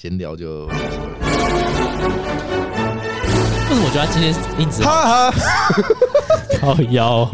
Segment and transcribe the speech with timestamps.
[0.00, 0.64] 闲聊就。
[0.64, 0.72] 为
[3.68, 5.38] 什么我觉得他今天音质哈哈，
[6.58, 7.30] 靠腰，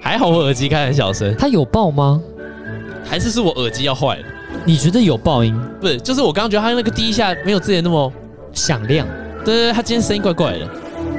[0.00, 1.36] 还好我耳机开很小声。
[1.36, 2.18] 他有爆吗？
[3.04, 4.24] 还是是我耳机要坏了？
[4.64, 5.54] 你觉得有爆音？
[5.78, 8.10] 不是，就是我刚刚觉得他那个第一下没有之前那么
[8.54, 9.06] 响亮。
[9.44, 10.66] 对对对，他今天声音怪怪的。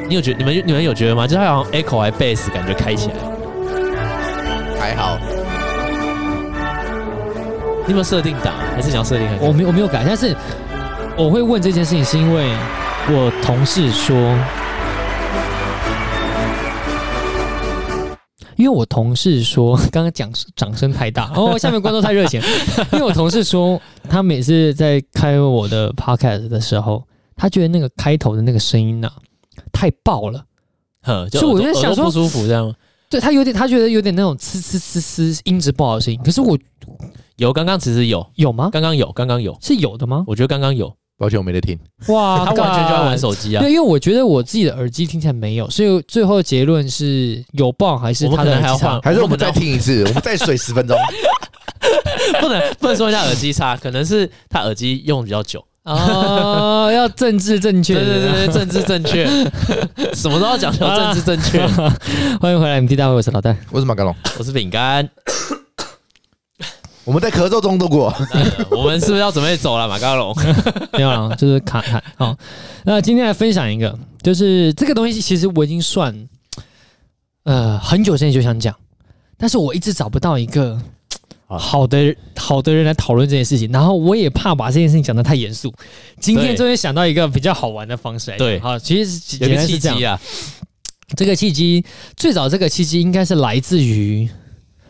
[0.10, 0.40] 你有觉得？
[0.40, 1.28] 你们你们有觉得吗？
[1.28, 3.16] 就是他好像 echo 还 bass 感觉开起来。
[4.80, 5.20] 还好。
[7.86, 8.56] 你有没有设定档？
[8.74, 9.28] 还是想要设定？
[9.40, 10.36] 我没我没有改，但是
[11.18, 12.54] 我会问这件事情，是因为
[13.10, 14.16] 我同事说，
[18.56, 22.40] 因为我同事说， 刚刚讲掌声太大 哦，下面观众太热情。
[22.94, 27.04] 因为我同事说，他每次在开我的 podcast 的时候，
[27.36, 29.16] 他觉得那个开头的那个声音呐、啊、
[29.74, 30.46] 太爆了，
[31.02, 32.72] 呵，就我就在想说不舒服这样。
[33.10, 36.20] 对他有点，他觉得有点那种呲呲呲呲音质不好的声音。
[36.24, 36.56] 可是我。
[37.38, 38.70] 有，刚刚其实有有吗？
[38.72, 40.24] 刚刚有，刚刚有是有的吗？
[40.26, 41.78] 我觉得刚刚有，抱歉我没得听。
[42.10, 43.62] 哇， 他完全就在玩手机啊！
[43.62, 49.02] 对，因为我觉得我自己的耳机听起来没有，所以最后结论是有爆还是他的还要换？
[49.02, 50.04] 还是我们再听一次？
[50.08, 50.96] 我们再水十分钟？
[52.42, 56.92] 不能不能说一下耳机差，可能是他耳机用比较久哦。
[56.94, 59.26] 要政治正确，对对对，政治正确，
[60.14, 61.66] 什么都要讲求政治正确。
[62.40, 65.10] 欢迎回来，MT 大会，我是老戴，我是马格龙，我是饼干。
[67.08, 68.14] 我们在咳嗽中度过，
[68.70, 69.88] 我们是不是要准备走了？
[69.88, 70.36] 马高龙
[70.92, 72.04] 没有了，就是卡卡。
[72.18, 72.38] 好，
[72.84, 76.28] 那今天来分享一个，就是这个东西，其实我已经算
[77.44, 78.76] 呃很久之前就想讲，
[79.38, 80.78] 但是我一直找不到一个
[81.48, 85.74] 好的好的人来讨论这件事情，然后我也怕把这件事情讲得太严肃。
[86.20, 90.20] 今天终于想到一个比较好玩的方式来，对，好，其实有个契机啊，
[91.16, 91.86] 这个契机
[92.18, 94.30] 最早这个契机应该是来自于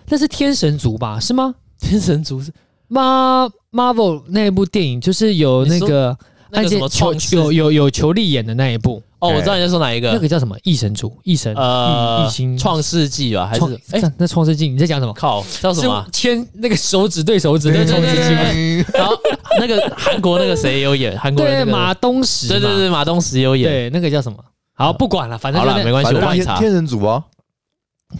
[0.07, 1.19] 那是天神族吧？
[1.19, 1.53] 是吗？
[1.79, 2.51] 天神族是
[2.89, 6.17] Mar Marvel 那一部电影，就是有那个
[6.49, 9.01] 那个什么球有有有裘力演的那一部。
[9.19, 10.11] 哦，我知道你在说哪一个？
[10.13, 10.55] 那个叫什么？
[10.61, 11.11] 异神族？
[11.23, 11.51] 异神？
[11.55, 13.47] 呃，异星创世纪吧？
[13.47, 13.79] 还是？
[13.91, 15.13] 哎，那创世纪你在讲什么？
[15.13, 16.05] 靠，叫什么？
[16.11, 18.85] 牵那个手指对手指的创世纪。
[18.93, 19.17] 然后
[19.59, 21.17] 那个韩国那个谁有演？
[21.17, 22.47] 韩国对马东石。
[22.47, 23.67] 对对对，马东石有演。
[23.67, 24.37] 对，那个叫什么？
[24.75, 26.59] 好，不管了，反正好了，没关系，我帮你查。
[26.59, 27.23] 天神族啊。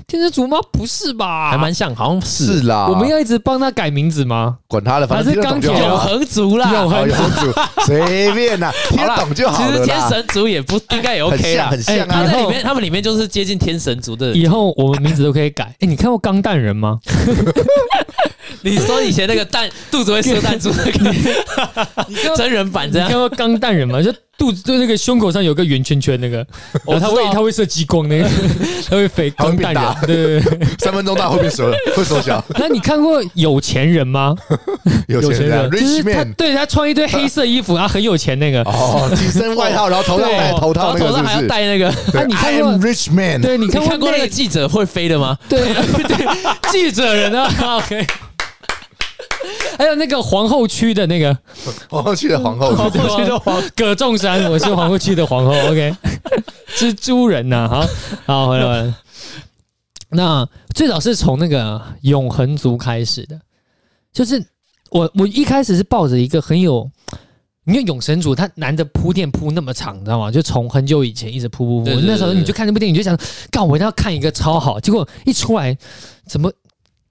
[0.06, 0.58] 天神族吗？
[0.72, 1.50] 不是吧？
[1.52, 2.88] 还蛮像，好像是，是啦。
[2.90, 4.58] 我们要一直帮他改名字吗？
[4.68, 7.54] 管他的，反正是钢铁永恒族啦，永恒族
[7.86, 9.72] 随便啦，听得懂就好了。
[9.72, 12.08] 其实天神族也不应该也 OK 啦，很像啊。
[12.10, 14.32] 他在里面，他们里面就是接近天神族的。
[14.34, 15.74] 以后我们名字都可以改。
[15.80, 17.00] 哎，你看过钢弹人吗？
[18.62, 23.08] 你说以前那个蛋肚子会射弹珠那个 真人版这样？
[23.08, 24.02] 你看过钢弹人吗？
[24.02, 24.14] 就。
[24.38, 26.46] 肚子就那个胸口上有个圆圈圈，那个
[26.86, 28.30] 哦，他会他会射激光，那个
[28.88, 32.46] 他会飞钢弹人，对对对，三分钟大会变缩会缩小。
[32.50, 34.36] 那你看过有钱人吗？
[35.10, 41.92] 有钱人就是他，对他穿一堆黑色衣服，然后很有钱那个哦，紧身外套，然后头上戴头套，头上还要戴那个。
[42.14, 43.42] 那你看过 Rich Man？
[43.42, 45.36] 对，你看过那个记者会飞的吗？
[45.50, 45.60] 对
[46.04, 48.06] 对，记者人啊，OK。
[49.78, 51.38] 还有那个皇后区的那个
[51.90, 55.52] 皇后区的皇后，皇后区的皇葛仲山，我是皇后区的皇后。
[55.70, 55.96] OK，
[56.76, 57.88] 蜘蛛人呐、啊，
[58.26, 58.94] 好好回来回来。
[60.10, 63.40] 那最早是从那个永恒族开始的，
[64.14, 64.44] 就是
[64.90, 66.90] 我我一开始是抱着一个很有，
[67.66, 70.32] 因为永神族他难得铺垫铺那么长，你知道吗？
[70.32, 73.18] 就从很久以前一直铺铺铺，那时候你就看那部电影，你就想，
[73.52, 75.78] 干我一定要看一个超好，结果一出来
[76.26, 76.52] 怎么？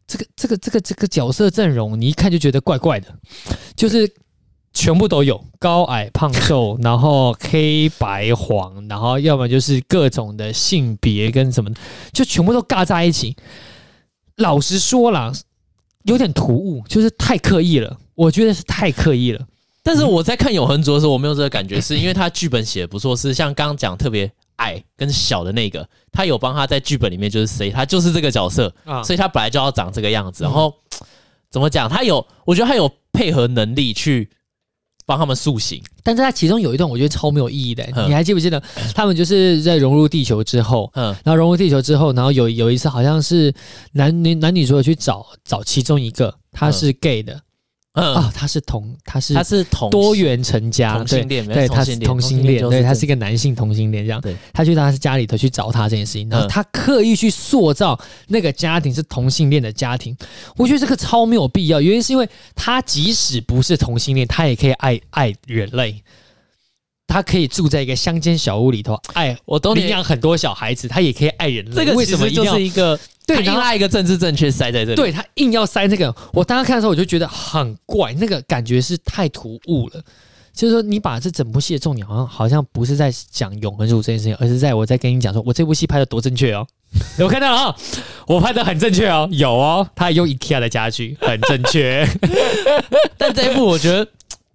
[0.07, 3.13] 这个这个这个这个角色阵容，你一看就觉得怪怪的，
[3.75, 4.09] 就是
[4.73, 11.71] 全部都有高矮胖瘦，然后黑白黄，然后要么就是各种的性别跟什么，
[12.13, 13.37] 就全部都尬在一起。
[14.37, 15.33] 老实说啦，
[16.05, 19.45] 有点突兀，就是太刻意了，我觉得是太刻意了。
[19.83, 24.31] 但是我在看《永恒族》的时候，我没有这个感觉，是因为他剧本写的不错，是像刚刚讲特别。
[24.57, 30.45] 矮跟小的那个，他有帮他在剧本里面就是谁，他就是这个角色，啊、所以他本来就要长这个样子。
[30.45, 31.07] 然后、嗯、
[31.51, 31.89] 怎么讲？
[31.89, 34.31] 他有，我觉得他有配合能力去
[35.05, 35.83] 帮他们塑形。
[36.03, 38.63] 但是他其中有一段我觉得超没有意义的，嗯、你还记不记得？
[38.95, 43.53] 他们就是在融入地球之后，嗯，然后融入地球之后，然后有有一次好像是
[43.93, 47.35] 男女男女主角去找找其中一个，他是 gay 的。
[47.35, 47.41] 嗯
[47.97, 57.99] 啊，他是同，他是他是同多元成家，同性恋，对，他是同性恋，对，他是一个男性同性恋，这样，对，他去他是家里头去找他这件事情，然后他刻意去塑造
[58.29, 60.15] 那个家庭是同性恋的家庭，
[60.57, 66.03] 我觉得这个超没有必要，原因是因为他即使不是同性恋，他也可以爱爱人类。
[67.07, 71.85] 他可以住在一个乡间小屋里头，爱我都领养很多小孩子，他也可以爱人类。
[71.85, 74.97] 这个其实就是一个对，硬拉一个政治正确塞在这里。
[74.97, 80.03] 对，他硬要塞这个，我当时看的时候我就觉得很怪，那个感觉是太突兀了。
[80.53, 86.67] 就是说你把这整部戏的重点好像好像不是在讲永恒族这件事情，而是在我在跟你讲说，我这部戏拍的多正确哦。
[87.21, 87.77] 我看到了啊，
[88.27, 92.09] 我拍的很正确哦，有哦，他还用 IKEA 的家具，很正确。
[93.19, 94.07] 但这一部我觉得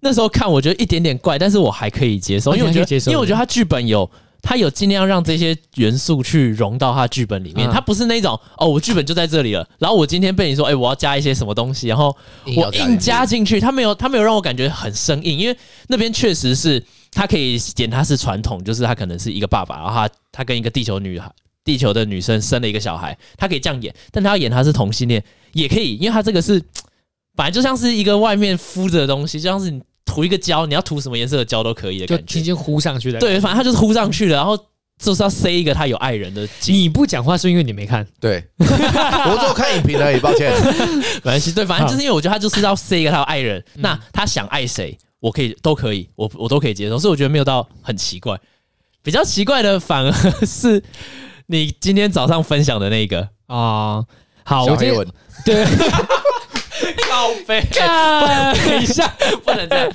[0.02, 4.10] 那时候看，我觉得一点点怪，但是我还可以接受，因为我觉得，因为我觉得他剧本有。
[4.44, 12.12] 他有尽量让这些元素去融到他剧本里面，他不是那种哦，我剧本就在这里了，然后我今天被你说，哎，我要加一些什么东西，然后
[12.56, 15.56] 我硬加进去，他没有，他没有让我感觉很生硬，因为
[15.86, 21.30] 那边确实是他可以演他是传统，就是他可能是一个爸爸，然后他他跟一个地球女孩、
[21.64, 25.22] 地球的女生生了一个小孩，他可以这样演，但他要演他是同性恋
[25.52, 26.60] 也可以，因为他这个是
[27.36, 29.80] 本来就像是一个外面敷着的东西，就像是你。
[30.04, 33.18] 涂一个胶，你要涂什么颜色的胶都可以的感觉，就轻轻糊上去的。
[33.18, 34.56] 对，反正他就是糊上去了，然后
[34.98, 36.46] 就是要塞一个他有爱人的。
[36.66, 38.06] 你不讲话是因为你没看？
[38.20, 40.52] 对， 我只有看影评而已，抱歉。
[41.16, 48.38] 没关系，对，反正就是因为我觉得他就是要塞一个他有爱人，那他想爱谁，我可以都可以，我我都可以接受，所以我觉得没有到很奇怪。
[49.02, 50.12] 比较奇怪的反而
[50.46, 50.80] 是
[51.46, 54.06] 你今天早上分享的那个啊、呃，
[54.44, 54.92] 好，我接
[55.44, 55.66] 对。
[57.10, 58.52] 好悲啊！
[58.54, 59.12] 等一下，
[59.44, 59.90] 不能这样。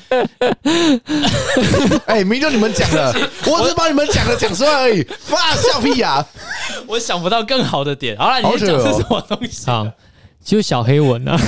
[2.08, 3.14] 哎，明就你们讲的，
[3.48, 5.04] 我只是把你们讲的讲出来而已。
[5.20, 6.26] 发笑屁呀！
[6.88, 8.16] 我想不到更好的点。
[8.18, 9.66] 好了，你讲是什么东西？
[9.66, 9.88] 好，
[10.44, 11.40] 就小黑文啊。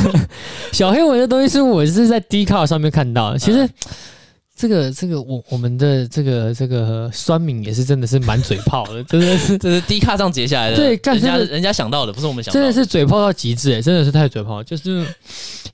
[0.72, 3.40] 小黑文的东西是我是在 D 卡上面看到的。
[3.40, 3.68] 其实。
[4.60, 15.06] 这个这个我我们的这个这个酸敏也是真的是满嘴炮的， 真的是这是低卡上截下来的，对，人家人家想到的不是我们想到的，真的是嘴炮到极致哎，真的是太嘴炮，就是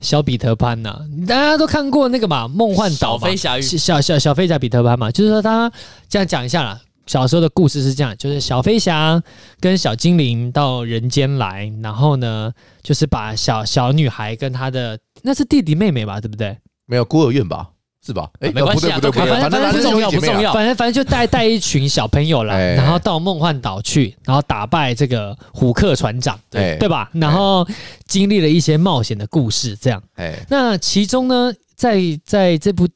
[0.02, 5.72] 小彼得潘呐、啊，大家都看过那个嘛，梦幻岛小飞侠与小小小飞侠彼得潘嘛，就是说他
[6.08, 9.20] 这样讲一下啦，小时候的故事是这样，就是小飞侠
[9.60, 12.54] 跟小精灵到人间来，然后呢，
[12.84, 16.56] 就是把小小女孩跟她的那是弟弟妹妹吧，对不对？
[16.86, 17.70] 没有孤儿院吧？
[18.06, 18.30] 是吧？
[18.40, 19.30] 哎，没关系啊，都可以。
[19.30, 20.54] 反正反正不重要，不重要。
[20.54, 27.10] 反正反正就带带一群小朋友来，然后到梦幻岛去，然后打败这个虎克船长，对对吧？
[27.13, 27.68] 然后
[28.06, 30.02] 经历了一些冒险的故事，这样。
[30.16, 32.88] 哎，那其中呢，在在这部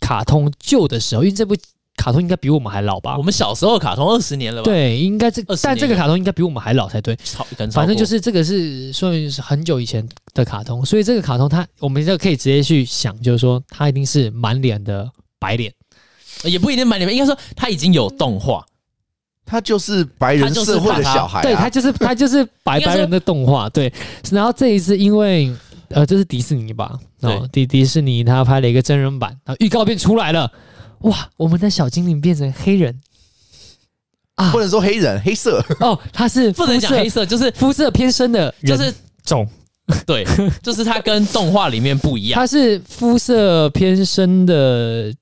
[0.00, 1.56] 卡通旧的时候，因为这部。
[1.96, 3.16] 卡通应该比我们还老吧？
[3.18, 4.64] 我们小时候卡通二十年了吧？
[4.64, 7.16] 对，应该这，但这个卡通应该比我们还老才对。
[7.72, 15.08] 反正就是这个是说明是很久以前的卡通，所以这个卡通它，我们就可以直接去想，就是说它一定是满脸的
[15.38, 15.72] 白脸，
[16.44, 18.64] 也不一定满脸，应该说它已经有动画，
[19.44, 23.92] 他就是白人社会的小孩，啊，对，他就是他就是白白人的动画， 对。
[24.30, 25.54] 然后这一次因为
[25.90, 26.98] 呃，这是迪士尼吧？
[27.20, 30.50] 哦，迪迪士尼他拍了一个真人版，然后预告片出来了。
[31.02, 33.00] 哇，我们的小精灵变成黑人。
[34.36, 34.50] 啊！
[34.50, 35.64] 不能说黑人，黑色。
[35.80, 38.76] 哦，他是 不能讲黑色，就是肤色偏深的人。
[38.76, 38.92] 就是
[39.24, 39.46] 种，
[40.06, 40.26] 对，
[40.62, 45.12] 就是他跟动画里面不一样，他是肤色偏深的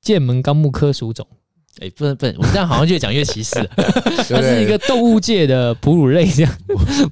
[0.00, 1.26] 剑门纲目科属种。
[1.78, 3.66] 哎、欸，不能不能，我们这样好像越讲越歧视了。
[4.28, 6.52] 它是一个动物界的哺乳类，这样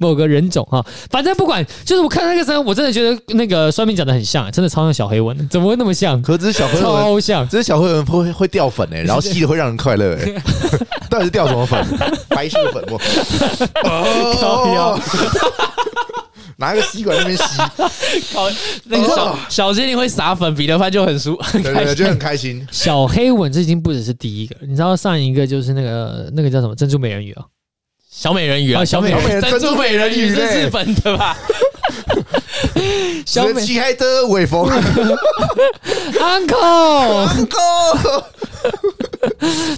[0.00, 0.84] 某个人种哈。
[1.10, 6.20] 反正不管，就是我看那个时候，我真的觉得那个酸民讲的很像，真的超像小黑文，怎么会那么像？
[6.20, 10.42] 可是小黑文超像，只是小黑文会会掉粉哎，然后吸的会让人快乐哎。
[11.08, 11.82] 到底是掉什么粉？
[12.28, 13.00] 白色粉末。
[13.84, 15.00] 哦。
[16.60, 17.44] 拿一个吸管那边吸，
[18.34, 18.50] 靠，
[18.86, 22.66] 那个小小精灵会撒粉，彼得潘就很舒， 很开心，就很开心。
[22.72, 26.74] 小黑吻这已经不只是第一个，你知道上一个就是那个那个叫什么？
[26.74, 27.44] 珍珠美人鱼啊，
[28.10, 31.38] 小美人鱼啊，小美人珍珠美人鱼是日本的吧？
[33.24, 34.68] 小美漆黑的尾风，
[36.18, 38.24] Uncle，Uncle，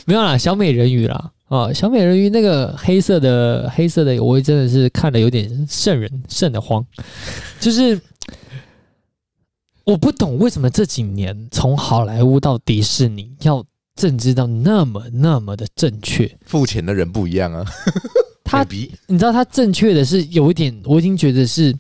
[0.06, 1.30] 没有啦，小美人鱼啦。
[1.50, 6.86] 哦，小美人鱼那个黑色的黑色的，我真的是看了有点瘆人瘆得慌。
[7.58, 8.00] 就是
[9.82, 13.64] 我不懂为什么这几年从好莱坞到迪士尼要
[13.96, 17.66] 政治到那么那么的正确，付钱的人不一样啊。
[18.44, 18.64] 他，
[19.08, 21.74] 你知道他正确的是有一点，我已经觉得是。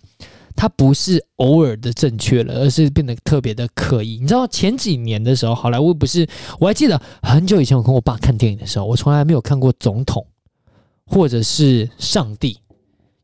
[0.60, 4.18] 它不是偶尔的正确了，而是变得特别的刻意。
[4.20, 6.28] 你知道前几年的时候，好莱坞不是？
[6.58, 10.22] 我还记得很久以前，我跟我爸看电影的时候，我从来没有看过总统
[11.06, 12.58] 或者是上帝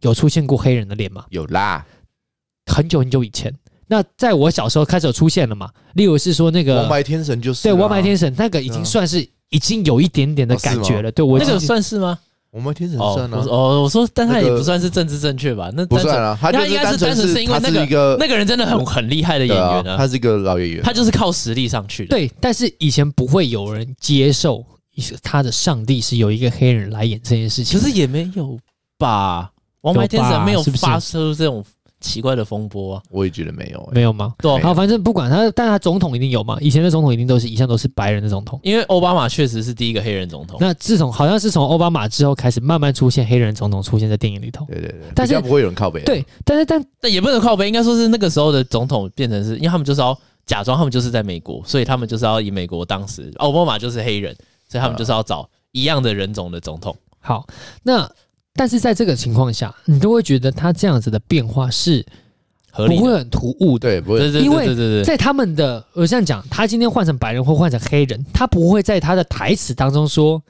[0.01, 1.27] 有出现过黑人的脸吗？
[1.29, 1.85] 有啦，
[2.73, 3.55] 很久很久以前。
[3.87, 5.71] 那在我小时候开始有出现了嘛？
[5.93, 11.13] 例如是说那个王牌天神，就是对王牌天神，那个已经算是已经有一点点的感觉了。
[11.13, 12.19] 对我那个算是吗？
[12.57, 13.45] 我们天神算啊！
[13.49, 15.71] 哦，我说，但他也不算是政治正确吧？
[15.75, 22.09] 那不算啊，他应该是单纯是因为那个那个人真的很很厉害的演员啊，他是一个老演员，他就是靠实力上去的。
[22.09, 24.65] 对，但是以前不会有人接受
[25.23, 28.59] 他的上帝是由一个黑人来演这件事情，可是也没有
[28.97, 29.51] 吧？
[29.83, 31.63] 王牌天神没有发出这种
[32.07, 33.03] 奇怪的风波啊。
[33.11, 34.35] 我也觉得没有、欸，没有吗？
[34.39, 36.57] 对，好，反正不管他，但他总统一定有嘛。
[36.61, 40.57] 以前的总统一定都是一向都是白人的总统，因为奥巴马确实是第一个黑人总统。
[40.61, 44.65] 那自从好像是从奥巴马之后开始，慢慢出现黑人总统出现在电影里头。
[44.67, 46.03] 对对对，但是不会有人靠北。
[46.05, 54.35] 对，但是但但也不能靠背，应该说是那个时候的总统变成是因为他们就是要假装他们就是在美国，所以他们就是要以美国当时奥巴马就是黑人，
[54.69, 56.97] 所以他们就是要找一样的人种的总统。
[57.21, 57.47] 好，
[57.83, 58.09] 那。
[58.57, 62.05] 但是在这个情况下，你都会觉得他这样子的变化是
[62.73, 70.43] 不会很突兀的，对，不会，因为在他们的我这样讲，他今天换成白人或换成黑人，他不会在他的台词当中说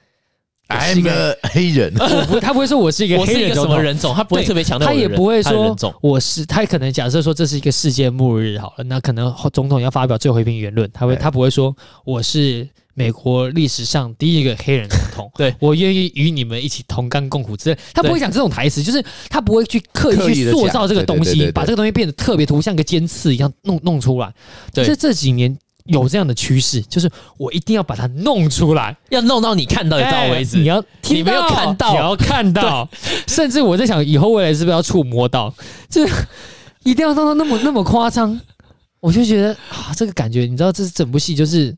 [0.68, 1.94] “I'm a 黑人
[2.28, 12.68] ”，不，他不会说我是一个黑人什么人种，他不会特别强调，他也不会说我是，他可能假设说这是一个世界末日好了，那可能总统要发表最后一篇言论，他会他不会说我是。
[12.98, 17.54] 美国历史上第一个黑人总统， 对，我愿意与你们一起同甘共苦。
[17.54, 24.32] 之类，他不会讲这种台词，就是他不会去刻意去塑造这个东西，把这个东西变得特别突，像个尖刺一样弄弄出来。
[24.72, 30.56] 对，这这几年有这样的趋势，就是我一定要把它弄出来，要弄到你看到得到为止。
[30.56, 32.88] 你要你没有看到，你要看到，
[33.28, 35.54] 甚至我在想，以后未来是不是要触摸到，
[35.90, 36.02] 就
[36.82, 38.40] 一定要弄到那么那么夸张？
[39.00, 41.76] 我就觉得啊，这个感觉，你知道，这是整部戏，就是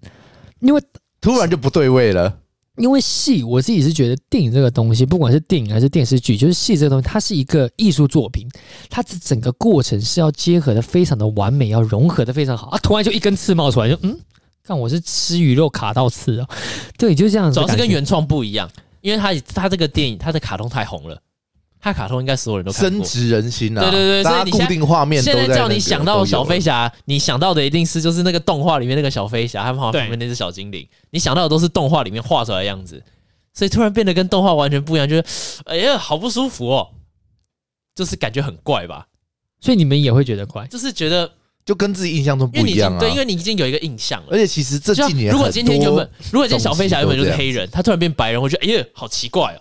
[0.60, 0.80] 因为。
[1.20, 2.38] 突然就不对味了，
[2.76, 8.48] 因为戏，我自己是觉得电影这个东西，不管是电影还是电视剧，就是戏这个东西，它是一个艺术作品，
[8.88, 12.78] 它这整个过程是要结合的非常的完美，要融合的非常好啊！
[12.78, 14.16] 突然就一根刺冒出来，就嗯，
[14.62, 16.48] 看我是吃鱼肉卡到刺啊，
[16.96, 18.70] 对，就这样子，主要是跟原创不一样，
[19.00, 21.20] 因为它它这个电影它的卡通太红了。
[21.80, 23.80] 他卡通应该所有人都看过，深植人心啊！
[23.80, 33.02] 对对对，所以你固定画面，现在叫你想到小飞侠，你想到的一定是就是那个动画里面那个小飞侠，他们旁边那只小精灵，你想到的都是动画里面画出来的样子，
[33.54, 35.24] 所以突然变得跟动画完全不一样，就是
[35.66, 36.88] 哎呀，好不舒服哦，
[37.94, 39.06] 就是感觉很怪吧？
[39.60, 41.30] 所以你们也会觉得怪，就是觉得
[41.64, 42.98] 就跟自己印象中不一样啊。
[42.98, 49.60] 对，因为你已经有一个印象了，而且其实这几年，如果今天原本如果今天小飞侠原本就是黑人，他突然变白人，我觉得哎呀，好奇怪哦。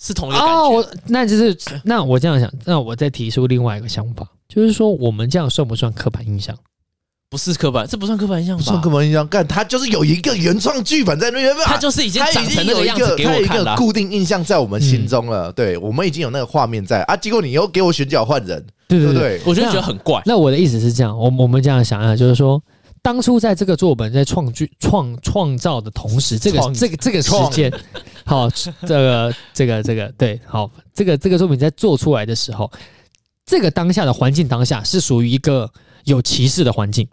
[0.00, 6.56] 是同一个感觉，哦，我那就是那我这样想，那我再提出另外一个想法，就是说我们这样算不算刻板印象？
[7.28, 8.62] 不是刻板，这不算刻板印象吧？
[8.62, 15.50] 不算刻板印象，干他就是有一个原创剧本在那边，他就是已经长成那个样子给我看了，固定印象在我们心中了。
[15.50, 20.22] 嗯、对，我们已经有那个画面在啊，结果你又给我选角换人，对对对，对，我就觉得很怪。
[20.24, 22.62] 那我的意思是这样，我我们这样想啊，就是说。
[23.06, 27.72] 当初在这个作本在创剧创创造的同时，这个这个这个时间，
[28.26, 32.68] 好，这个这个这个对，好，这个这个作品在做出来的时候，
[33.44, 35.70] 这个当下的环境当下是属于一个
[36.02, 37.06] 有歧视的环境。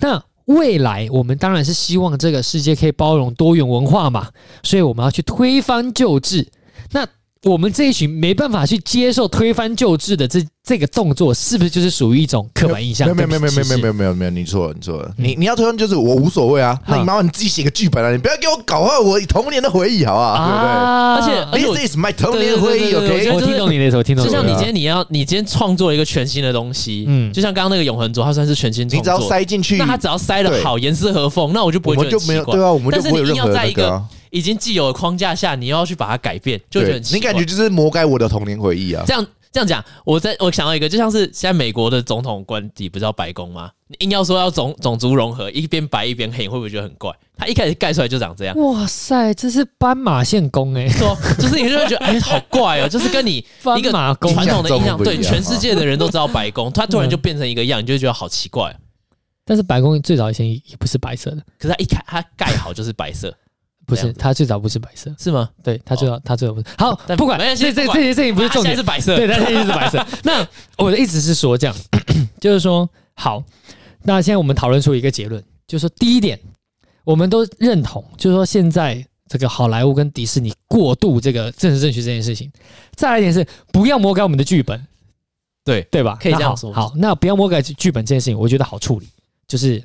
[0.00, 4.30] 那未来我们当然是希望这个世界可以包容多元文化嘛，
[4.64, 6.50] 所以我们要去推翻旧制。
[6.90, 7.06] 那
[7.48, 13.08] 我们这一群没办法去接受推翻旧制的这这个动作，是不是就是属于一种刻板印象？
[13.08, 21.16] 没有没有没有没有没有没有没有没有，你错了你错了，你你要推翻就是我无所谓啊，那你麻烦你自己写个剧本啊，你不要给我搞坏我童年的回忆，好不好？
[21.16, 21.40] 对不对？
[21.50, 22.92] 而且，This is my 童年回忆。
[22.92, 24.22] OK，我听懂你的意思，听懂。
[24.22, 32.54] 就像你今天你要你今天创作一个全新的东西，嗯，就像刚刚那个永恒族，它算是全新创作，你只要塞进去，那它只要塞的好，严丝合缝，那我就不会觉得奇怪。
[32.54, 34.04] 对啊，我们就不会有任何那个。
[34.30, 37.18] 已经既有的框架下，你又要去把它改变，就觉得很奇怪。
[37.18, 39.02] 你感觉就是魔改我的童年回忆啊！
[39.06, 43.70] 这样这样讲，我在我想到一个，就像是现在美国的总统官邸不是叫白宫吗？
[43.88, 47.12] 你硬要说要种种族融合，一边白一边黑，会不会觉得很怪？
[47.36, 48.56] 他一开始盖出来就长这样。
[48.56, 53.44] 哇塞，这是斑马线宫哎、欸，说就是你就会觉得哎、欸，好怪哦、喔，就是跟你
[53.76, 58.72] 一个传统的印象，对全世界的人都知道白宫，他 突然就变成一个样，你就会觉得好奇怪。
[59.44, 63.34] 但是白宫最早以前也不是白色的，可是它一开它盖好就是白色。
[63.86, 65.50] 不是，它最早不是白色，是吗？
[65.64, 66.66] 对，它最早，它最早不是。
[66.78, 69.16] 好，不管，这这这些事情不是重点，是白色。
[69.16, 70.06] 对，它现在是白色。
[70.22, 70.46] 那
[70.78, 71.76] 我的意思是说，这样
[72.40, 73.42] 就是说，好，
[74.04, 76.38] 那现在我们讨论出一个结论，就是说，第一点，
[77.04, 82.50] 我们都认同，就是说，现在这个好莱坞跟迪士尼过度这个政治正确这件事情。
[82.94, 84.86] 再来一点是，不要魔改我们的剧本，
[85.64, 86.16] 对对吧？
[86.20, 86.72] 可以这样说。
[86.72, 89.08] 好，那不要魔改剧本这件事情，我觉得好处理。
[89.48, 89.82] 就是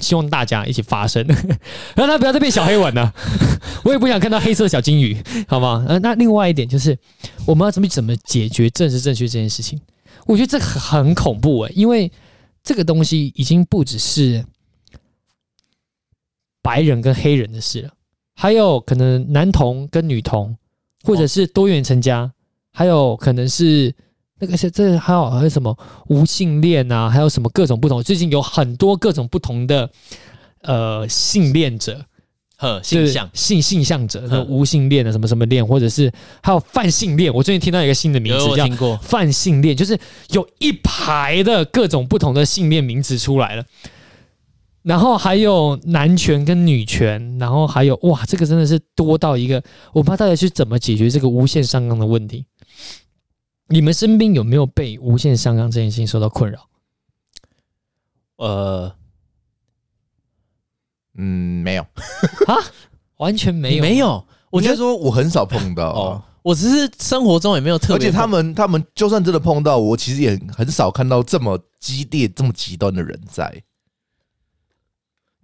[0.00, 1.26] 希望大家一起发声，
[1.94, 3.12] 让他不要再变小黑碗了。
[3.84, 5.16] 我也不想看到黑色小金鱼，
[5.48, 5.84] 好吗？
[5.88, 6.98] 呃，那另外一点就是，
[7.46, 9.80] 我们要怎么怎么解决政治正确这件事情？
[10.26, 12.10] 我觉得这很恐怖诶，因为
[12.62, 14.44] 这个东西已经不只是
[16.62, 17.90] 白人跟黑人的事了，
[18.34, 20.56] 还有可能男同跟女同，
[21.04, 22.32] 或者是多元成家，
[22.72, 23.94] 还有可能是。
[24.38, 25.76] 那个是这还有还有什么
[26.08, 27.08] 无性恋啊？
[27.08, 28.02] 还有什么各种不同？
[28.02, 29.90] 最近有很多各种不同的
[30.62, 32.04] 呃性恋者
[32.58, 36.12] 呵，性向性性向者，那无性恋的什么什么恋，或者是
[36.42, 37.32] 还有泛性恋。
[37.32, 39.98] 我最近听到一个新的名字叫泛性恋，就是
[40.30, 43.64] 有一排的各种不同的性恋名词出来了。
[44.82, 49.60] 然后还有男权跟女权，然后还有哇，这个真的是多到一个，
[49.92, 52.44] 我不知道大家去怎么解决这个无限上纲的问题。
[53.68, 56.68] 你们身边有没有被无限上纲这件事情受到困扰？
[58.36, 58.94] 呃，
[61.14, 61.82] 嗯，没有
[62.46, 62.54] 啊，
[63.16, 64.24] 完全没有，没有。
[64.50, 73.62] 我觉得说我很少碰到哦，我只是生活中也没有特别，而且他们他们就算真的碰到，我其实也很少看到这么激烈、这么极端的人在。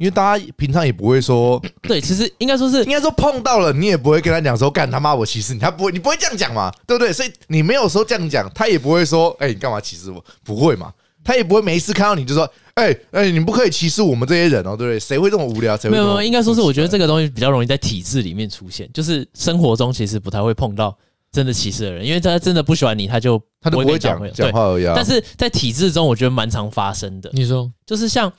[0.02, 7.12] 因为大家平常也不会说， 对，其实应该说是，应该说碰到了，你也不会跟他讲说，干他妈我歧视你，他不会，你不会这样讲嘛，对不对？
[7.12, 10.24] 所以你没有说这样讲，他也不会说， 哎，你干嘛歧视我？
[10.42, 10.92] 不会嘛，
[11.22, 14.98] 他也不会每一次看到你就说，哎哎，你不可以歧视我们这些人哦，对不对？
[14.98, 15.76] 谁会这么无聊？
[15.76, 20.98] 谁会没有没有，应该说是，我觉得这个东西比较容易在体制里面出现，就是生活中其实不太会碰到
[21.30, 24.84] 真的歧视的人，因为他真的不喜欢你，他就他都不会讲讲话而已。
[24.96, 27.30] 但是在体制中，我觉得蛮常发生的。
[27.32, 28.32] 你说，就是像。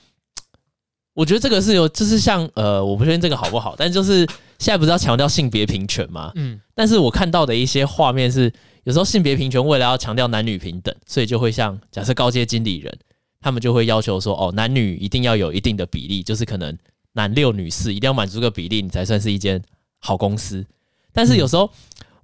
[1.14, 4.26] 我觉得这个是有，就是像呃，我不确定这个好不好，但就是
[4.58, 6.32] 现在不是要强调性别平权吗？
[6.34, 8.52] 嗯，但是我看到的一些画面是，
[8.82, 12.92] 有时候性别平权为了要强调男女平等，所以就会像假设高阶经理人，
[13.40, 16.76] 他们就会要求说，哦，男女一定要有一定的比例，就是可能
[17.12, 19.62] 男六女四，一定要满足个比例，你才算是一间
[20.00, 20.66] 好公司。
[21.12, 21.70] 但是有时候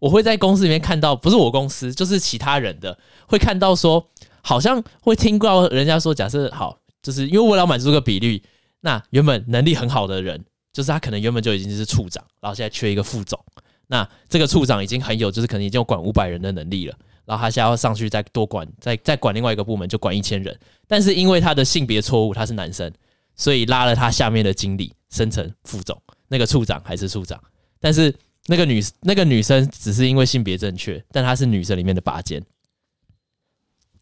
[0.01, 4.05] 我会在公司里面看到，不是我公司，就是其他人的，会看到说，
[4.43, 8.43] 好像会听到人家说，假设好，就是因为为了满足个比例。
[8.81, 13.39] 那原本能力很好的人，就是他可能原本就已经是处长，然后现在缺一个副总。
[13.87, 20.57] 那这个处长已经很有，就是可能已经有管五百人的能力了，然后他现在要上去再多管，再再管另外一个部门，就管一千人。
[20.87, 22.91] 但是因为他的性别错误，他是男生，
[23.35, 27.43] 所以拉了他下面的经理升成副总，那个处长还是处长。
[27.81, 28.15] 但是
[28.47, 32.41] 那个女那个女生只是因为性别正确，但她是女生里面的拔尖。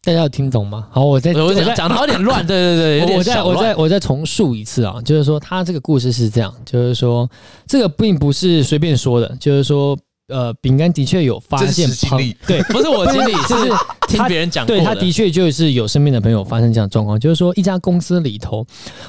[0.01, 0.87] 大家有听懂吗？
[0.91, 7.29] 好，我再我讲讲的有点乱，对 对对，我再我再我再重述一次啊，就是说他这个故事是这样，就是说
[7.67, 9.97] 这个并不是随便说的，就是说
[10.29, 13.71] 呃，饼干的确有发现经历， 对，不是我经历，就是
[14.07, 18.65] 听别人讲，对他的确就是有身边的朋友发生这样的状况，就是说一家公司里头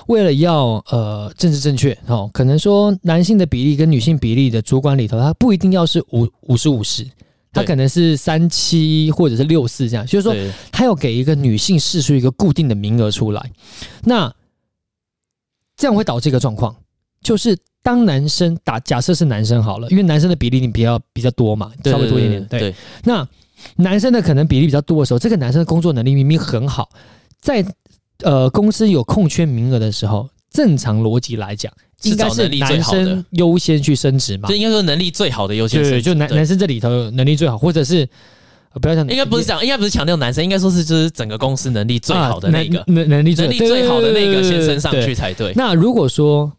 [0.09, 7.07] 为了要呃政治正确哦，可能说男性的比例跟女性比例的主管里头，他不一定要是五五十五十。
[7.53, 10.35] 他可能是三七或者是六四这样，就是说
[10.71, 13.51] 他要给一个女性试出一个固定的名额出来，
[14.05, 14.33] 那
[15.77, 16.77] 这样会导致一个状况，
[17.23, 22.61] 就是当男生打假设是男生好了，因为男生的比例你比较比较多嘛，稍微多一点点。
[22.61, 23.27] 对，那
[23.77, 26.89] 男生的可能比例比较多的时候，这个男生的工作能力明明很好，
[27.41, 27.65] 在
[28.23, 31.73] 呃公司有空缺名额的时候，正常逻辑来讲。
[32.03, 34.49] 应该是男生优先去升职嘛？
[34.49, 36.03] 就应该说能力最好的优先升职。
[36.03, 38.09] 就男男生这里头能力最好，或者是
[38.81, 45.53] 不要讲，应该不是讲，应该不是强调男生，应该说是就是整个公司能力最好的那个，能能力能力最好的那个先升上去才对。
[45.55, 46.51] 那如果说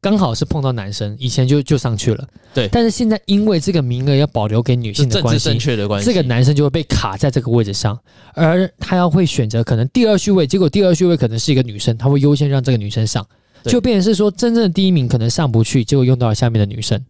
[0.00, 2.68] 刚好是碰到男生，以前就就上去了，对。
[2.68, 7.98] 但是现在因为这个名额要保留给女性的正确的关系，这个男生就会被卡在这个位置上，
[8.34, 13.26] 而他要会选择可能第二序位，结果第二序位可能是一个女生，他会优先让这个女生上。
[13.70, 17.02] 就变成是说，真正的第一名可能上不去，结果用到了下面的女生。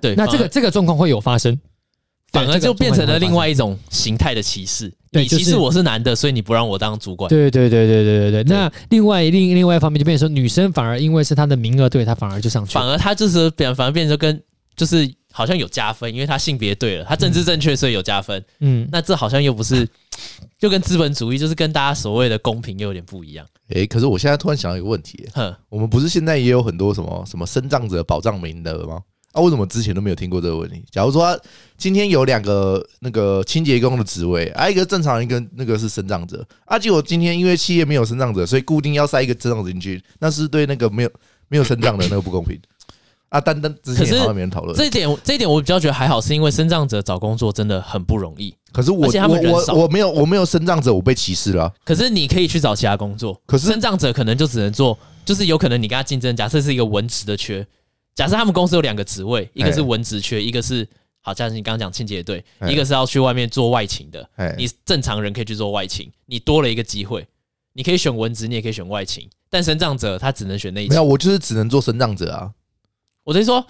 [0.00, 1.58] 对，那这个这个状况会有发生，
[2.32, 4.92] 反而就变成了另外一种形态的歧视。
[5.10, 7.28] 对，歧视我是男的，所以你不让我当主管。
[7.28, 8.52] 对对对对对对对。
[8.52, 12.72] 那另外另另外一方面就变成说，女生反而因为是她的名额对，她反而就上去。
[12.74, 14.42] 反而她就是变，反而变成跟
[14.76, 18.44] 就是好像有加分，因为她性别对了，她政治正确，所以有加分。
[18.58, 19.88] 嗯，那这好像又不是，
[20.58, 23.46] 就跟资本主义就是跟大家所谓的公平又有点不一样。
[23.74, 29.02] 诶、欸，可是我现在突然想到一个问题，哼，我们不是现在也有很多什么什么生障者保障名额吗？
[29.32, 30.84] 啊，为什么之前都没有听过这个问题？
[30.92, 31.42] 假如说他
[31.76, 41.10] 今天有两个那个清洁工的职位，啊，一个正常一个那个是生长者，啊，结果今天因为企业没有生长者，所以固定要塞一个身障者进去，那是对那个没有
[41.48, 42.56] 没有生长的那个不公平。
[43.34, 48.54] 啊，单单之前好像没人讨论这一点，这一点我比较觉得还好，是因为身障者找工作真的很不容易。
[48.70, 51.72] 可是我我我我没有我没有身障者，我被歧视了、啊。
[51.84, 53.40] 可是你可以去找其他工作。
[53.44, 56.36] 可是身障者可能就只能做，就是有可能你跟他竞争。
[56.36, 57.66] 假设是一个文职的缺，
[58.14, 60.86] 假设他们公司有两个职位，一个是文职缺，一个是
[61.20, 64.24] 好像是你刚刚讲清洁队，一个是要去外面做外勤的。
[64.56, 67.26] 你正常人可以去做外勤，你多了一个机会，
[67.72, 69.28] 你可以选文职，你也可以选外勤。
[69.50, 70.88] 但身障者他只能选那一。
[70.88, 72.50] 没有，我就是只能做身障者啊。
[73.24, 73.66] 我直接说。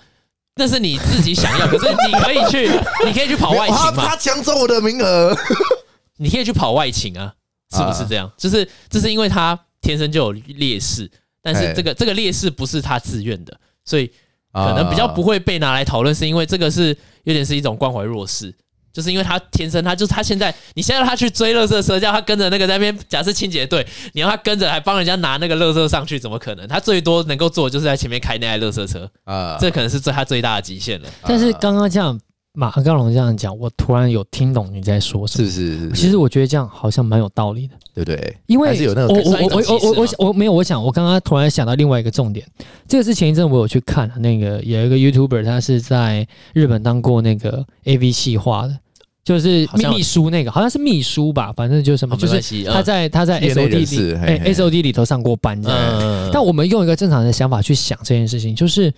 [0.57, 2.71] 那是你自己想要，可是你可以去，
[3.05, 4.07] 你可以去跑外勤嘛？
[4.07, 5.37] 他抢走我的名额，
[6.19, 7.35] 你可以去跑外勤啊，
[7.73, 8.31] 是不是这样？
[8.39, 11.11] 就是这是因为他天生就有劣势，
[11.43, 13.53] 但是这个这个劣势不是他自愿的，
[13.85, 14.07] 所以
[14.53, 18.55] 可能比较不会被拿来讨论，是因为这个是有点是一种关怀弱势。
[18.95, 26.69] 就是因为他天生，他就是他现在，你现在让他去追垃圾车，叫他跟着那个在那边，假设清洁队，你让他跟着，还帮人家拿那个垃圾上去，怎么可能？
[26.69, 31.09] 他最多能够做，就是在前面开那台垃圾车啊，这可能是最他最大的极限了。
[31.23, 32.19] 但是刚刚这样
[32.53, 35.49] 马刚龙这样讲，我突然有听懂你在说什么。
[35.49, 38.37] 是是是，其实我觉得这样好像蛮有道理的，对不对？
[38.47, 42.47] 因为是有那个我我我我我我我没有，我想我刚刚突然想到另外一个重点，
[42.87, 48.79] 这个是前一阵我有去看那个有一个 YouTuber，他是在日本当过那个 AV 企划的。
[49.25, 56.31] 就是秘密书那个，好像是秘书吧，反正就是什么，就是他在他在 S O D 里，哎，S O D 里头上过班这样。
[56.31, 58.93] 但我们用一个正常的想法去想这件事情，就是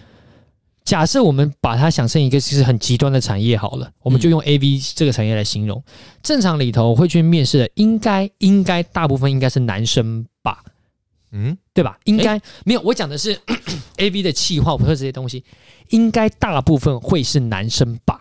[0.85, 5.81] 假设我们把它想成一个其实很极端的产业好了，我们就用 A V 这个产业来形容。
[6.25, 10.59] 正常里头会去面试的，应该应该大部分应该是男生吧？
[11.31, 11.99] 嗯，对吧？
[12.05, 13.39] 应该没有，我讲的是
[13.99, 15.45] A V 的企划或者这些东西，
[15.91, 18.21] 应该大部分会是男生吧？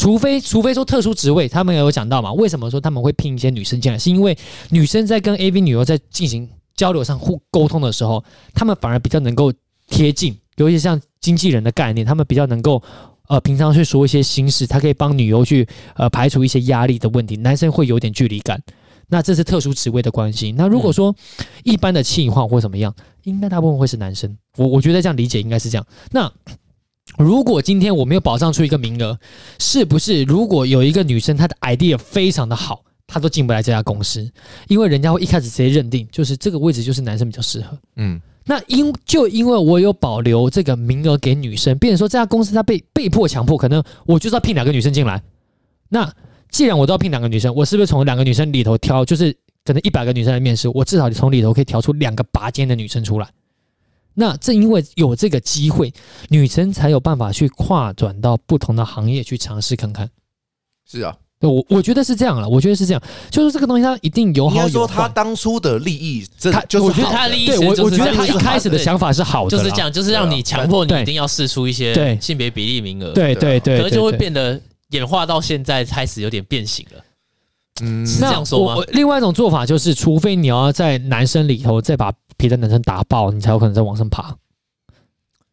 [0.00, 2.32] 除非，除非说特殊职位，他们也有讲到嘛？
[2.32, 3.98] 为什么说他们会聘一些女生进来？
[3.98, 4.34] 是因为
[4.70, 9.52] 女生在跟 AV 女优在进行交流上互沟通的时候，他们反而比较能够
[9.88, 12.82] 贴近，尤其像经纪人的概念，他们比较能够
[13.28, 17.36] 呃平常去说一些心事，他可以帮女优去呃排除一些压力的问题。
[17.36, 18.58] 男生会有点距离感，
[19.08, 20.50] 那这是特殊职位的关系。
[20.52, 21.14] 那如果说
[21.62, 24.34] 一般的企划或怎么样，应该大部分会是男生。
[24.56, 25.86] 我我觉得这样理解应该是这样。
[26.10, 26.32] 那。
[27.18, 29.18] 如果今天我没有保障出一个名额，
[29.58, 34.30] 是不是如果有一个女生她的 idea 非常的好，她都进不来这家公司，
[34.68, 37.76] 因为人家会一开始直接认定就是这个位置就是男生比较适合。
[37.96, 45.22] 嗯，那因就因为我有保留这个名额给女生，变成说这家公司她被被迫强迫，可能我就是要聘两个女生进来。
[45.88, 46.10] 那
[46.50, 53.28] 既然我都要聘两个女生，我是不是从两个女生里头挑，就是可能一百个女生来面试，我至少从里头可以挑出两个拔尖的女生出来？
[54.14, 55.92] 那正因为有这个机会，
[56.28, 60.08] 女生才有办法去跨转到不同的行业去尝试看看。
[60.90, 64.66] 是啊，我我觉得是这样了，我觉得是这样，就是这个东西它一定有好有坏。
[64.66, 77.04] 应该说他当初的利益，他就是我觉得他的利益，对我我觉得他一开始的想法是好的，就是这样，就是让你强迫你一定要试出一些性别比例名额，对对对，可能就会变得演化到现在开始有点变形了。
[77.82, 78.84] 嗯，是这样说吗？
[78.92, 82.12] 另外一种做法就是，除非你要在男生里头再把。
[82.40, 84.34] 别的男生打爆，你才有可能再往上爬。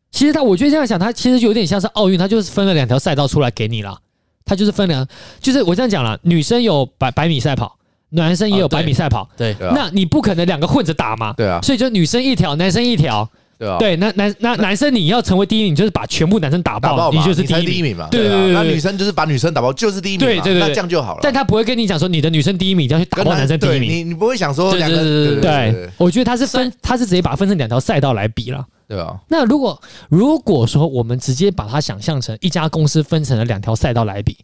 [0.10, 4.00] 其实他，我觉得这样想，他其实就有点像是奥运，他就是分了两条赛道出来给你了。
[4.45, 5.06] 他就是分两，
[5.41, 7.78] 就是我这样讲了，女生有百百米赛跑，
[8.10, 9.30] 男生也有百米赛跑。
[9.36, 11.34] 对，那你不可能两个混着打嘛？
[11.34, 11.60] 对啊。
[11.62, 13.30] 所以就女生一条，男生一条。
[13.58, 13.78] 对啊。
[13.78, 18.08] 对，那男那男生你要成为第一名，你就是把全部男生打爆，你就是第一名嘛。
[18.12, 18.54] 对对。
[18.54, 20.26] 那女生就是把女生打爆，就是第一名。
[20.26, 20.60] 对对对。
[20.60, 21.20] 那这样就好了。
[21.22, 23.89] 但他不会跟你讲说，你的女生第一名一定要去打爆男生第一名。
[23.89, 25.41] 你你不会想说两个？
[25.41, 28.65] 对，我觉得他是分，他是直接把它分成两条赛道来比了。
[28.88, 34.38] 对啊，那如果如果说我们直接把它想象成一家公司分成了两条赛道来比，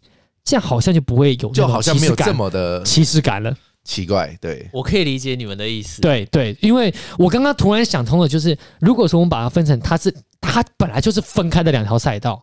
[0.44, 3.54] 这样好像就不会有，就好像没有这么的歧视感了。
[3.84, 6.00] 奇怪，对，我可以理解你们的意思。
[6.00, 12.42] 对对，因为我刚刚突然想通了，就是如果说我们把它分成，它是它本来就是分开的两条赛道，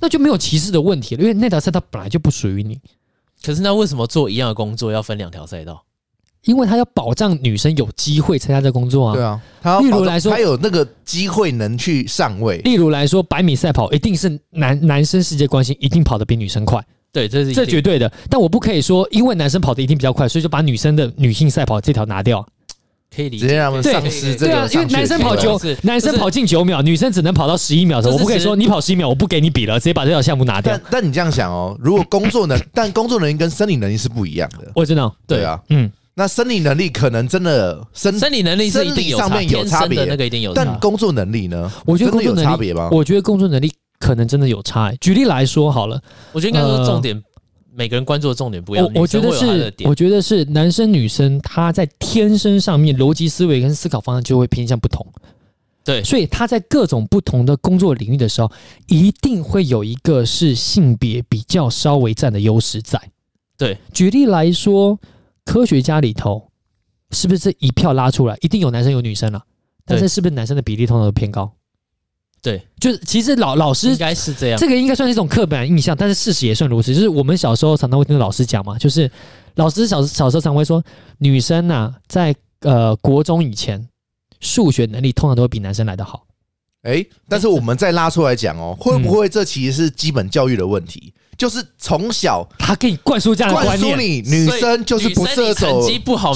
[0.00, 2.80] 那就没有歧视的问题了，因为那条赛道本来就不属于你。
[3.44, 5.84] 可是那为什么做一样的工作要分两条赛道？
[6.44, 9.14] 因为他要保障女生有机会参加这工作啊。
[9.14, 12.58] 对啊，他例如来说，他有那个机会能去上位。
[12.58, 16.84] 例如来说，百米赛跑一定是男男生世界冠军，一定跑得比女生快。
[17.12, 18.10] 对，这是这绝对的。
[18.30, 22.46] 但我不可以说，因为男生跑的一定比较快，所以就把女生的女性赛跑这条拿掉。
[23.14, 23.42] 可以理解。
[23.42, 24.52] 直接让他们丧失这个。
[24.52, 30.72] 对啊，因为男生跑九，男生跑进九秒，女生只能跑到十一秒的时候，我不可以说你跑十一秒，我不给你比了，直接把这条项目拿掉。
[30.72, 34.72] 但但你这样想哦，如果工作能， 但工作能力跟生理能力是不一样的。
[34.74, 35.14] 我知道。
[35.26, 35.90] 对啊，嗯。
[36.14, 40.52] 那生理能力可能真的生生理能力是一定有上面有差别，那个一定有。
[40.52, 41.70] 但工作能力呢？
[41.86, 42.88] 我觉得工作能力有差别吗？
[42.92, 44.92] 我觉得工作能力可能真的有差。
[45.00, 47.22] 举例来说好了，我觉得应该说重点，
[47.72, 48.90] 每个人关注的重点不一样。
[48.96, 55.06] 我觉得是，我觉得是男生女生他在天生上面逻辑思维跟思考方向就会偏向不同。
[55.84, 58.50] 对，所以他在各种不同的工作领域的时候，
[58.88, 63.00] 一定会有一个是性别比较稍微占的优势在。
[63.56, 64.98] 对，举例来说，
[65.44, 66.48] 科学家里头。
[67.14, 69.42] 是不是这一票拉出来，一定有男生有女生了？
[69.84, 71.52] 但是是不是男生的比例通常都偏高？
[72.42, 76.92] 对，就是其实老老师应该是这样，这个应该算是一种刻板印象，但是事实也算如此。
[76.92, 79.08] 就是我们小时候常常会听老师讲嘛，就是
[79.54, 80.82] 老师小小时候常会说，
[81.18, 83.88] 女生呐、啊，在呃国中以前，
[84.40, 86.26] 数学能力通常都会比男生来得好。
[86.82, 91.14] 哎、欸，但是我们再拉出来讲哦，会不会这其实是基本教育的问题？
[91.38, 95.88] 就是从小他给你灌输这样的观念，灌输你女生就是不适合走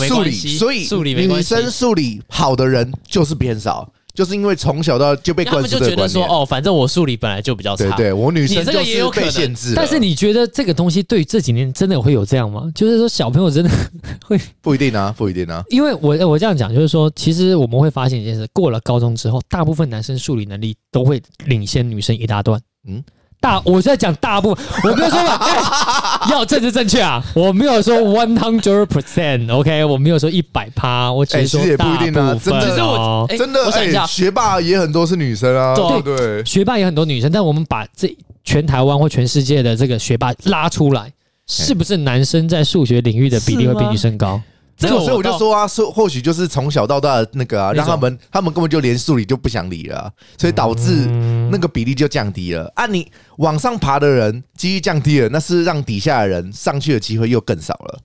[0.07, 3.93] 数理，所以女生数理好的人就是偏少。
[4.17, 9.75] 就是因为从小到就被灌输的观念，就觉得说哦，反正我数理本来就比较差，对对，我女生就是被限制。
[9.77, 12.63] 但是你觉得这个东西对这几年真的会有这样吗？
[12.75, 13.71] 就是说小朋友真的
[14.27, 15.63] 会不一定啊，不一定啊。
[15.69, 22.59] 因为我我这样讲，就是说，其实我们会发现一件事：过了高中之后，大部分男生数理能力都会领先女生一大段。
[22.89, 23.05] 嗯。
[23.39, 25.27] 大，我在讲大部分，我没有说、欸、
[26.31, 31.99] 要政治正确啊，我没有说 one hundred percent，OK，我没有说一百趴，我只是说大部分。
[31.99, 36.17] 欸、其实也不一定啊，真的，其实我真的，我想一下，学霸也很多是女生啊，对。
[36.17, 41.13] 对，学霸也很多女生，但我们把这全台湾或全世界的这个学霸拉出来，
[41.47, 44.41] 是不是男生在数学领域的比例会比女生高？
[44.77, 51.07] 这个，所以我就说啊，说或许就是从小到大的那个啊，让他们他们根本就连数理就不想理了，所以导致
[51.51, 52.71] 那个比例就降低了。
[52.75, 58.01] 啊，你往上爬的人几率降低了，那是让底下的人上去的机会又更少了，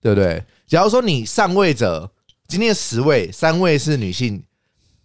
[0.00, 0.42] 对不对？
[0.66, 2.10] 假如说你上位者
[2.46, 4.42] 今天十位，三位是女性，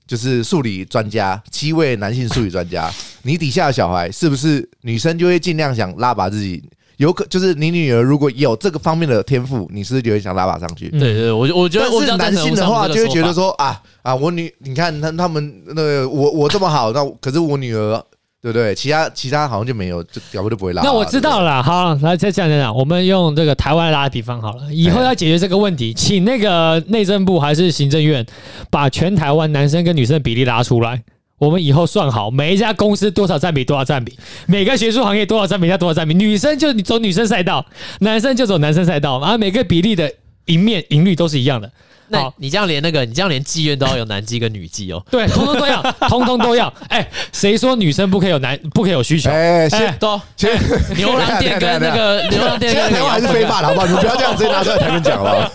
[0.07, 2.89] 就是数理专家，七位男性数理专家，
[3.23, 6.63] 你底下的小孩是不是女生就会尽量想拉拔自己？
[7.03, 10.89] 有可就是你女儿如果有这个方面的天赋，你是不是就会想拉拔上去？
[10.89, 11.87] 对对，我我觉得，
[12.17, 18.01] 但是男性的话就会觉得说啊啊，我女你看他他们那个我我这么好，那可是我女儿
[18.41, 18.73] 对不对？
[18.73, 20.81] 其他其他好像就没有，就屌不就不会拉。
[20.81, 28.25] 那我知道了，好，来再讲讲讲，我们用这个台湾拉比方好了，以后要解决这个问题，请那个内政部还是行政院
[28.69, 31.01] 把全台湾男生跟女生的比例拉出来。
[31.43, 34.13] 我们以后算好，每一家公司多少占比，多少占比；
[34.47, 36.13] 每个学术行业多少占比，加多少占比。
[36.13, 37.65] 女生就走女生赛道，
[37.99, 40.09] 男生就走男生赛道，然后每个比例的
[40.45, 41.69] 赢面赢率都是一样的。
[42.07, 45.03] 那你这样连那个，你这样连妓院都要有男妓跟女妓哦？
[45.11, 46.71] 对，通通都要，通通都要。
[46.87, 49.29] 哎，谁说女生不可以有男，不可以有需求？
[49.29, 50.57] 哎，先都， 先
[50.95, 53.87] 牛郎店跟那个牛郎店，台湾还是非法的，好不好？
[53.87, 55.51] 你不要这样直接拿出来台面讲了。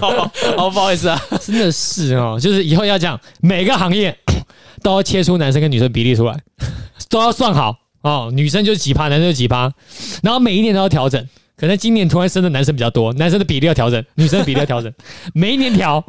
[0.56, 4.14] 好，不好意思啊，真的是哦，就是以后要讲每个行业。
[4.82, 6.38] 都要切出男生跟女生比例出来，
[7.08, 8.30] 都要算好哦。
[8.32, 9.72] 女生就是几趴，男生就几趴，
[10.22, 11.24] 然后每一年都要调整。
[11.56, 14.92] 可能今年突然生的男生比较多，男生的比例要调整，女生的比例要调整，
[15.34, 16.04] 每一年调。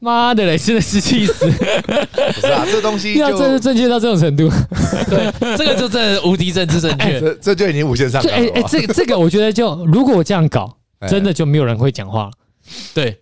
[0.00, 1.46] 妈的嘞，真的是气死！
[1.46, 1.52] 不
[2.38, 4.50] 是啊，这东西要政治正确到这种程度，
[5.08, 8.36] 对，这个就真的无敌政治正确，欸，这这就已经无限上纲了。
[8.36, 10.76] 哎哎，这个这个，我觉得就如果我这样搞，
[11.08, 12.30] 真的就没有人会讲话了。
[12.92, 13.18] 对。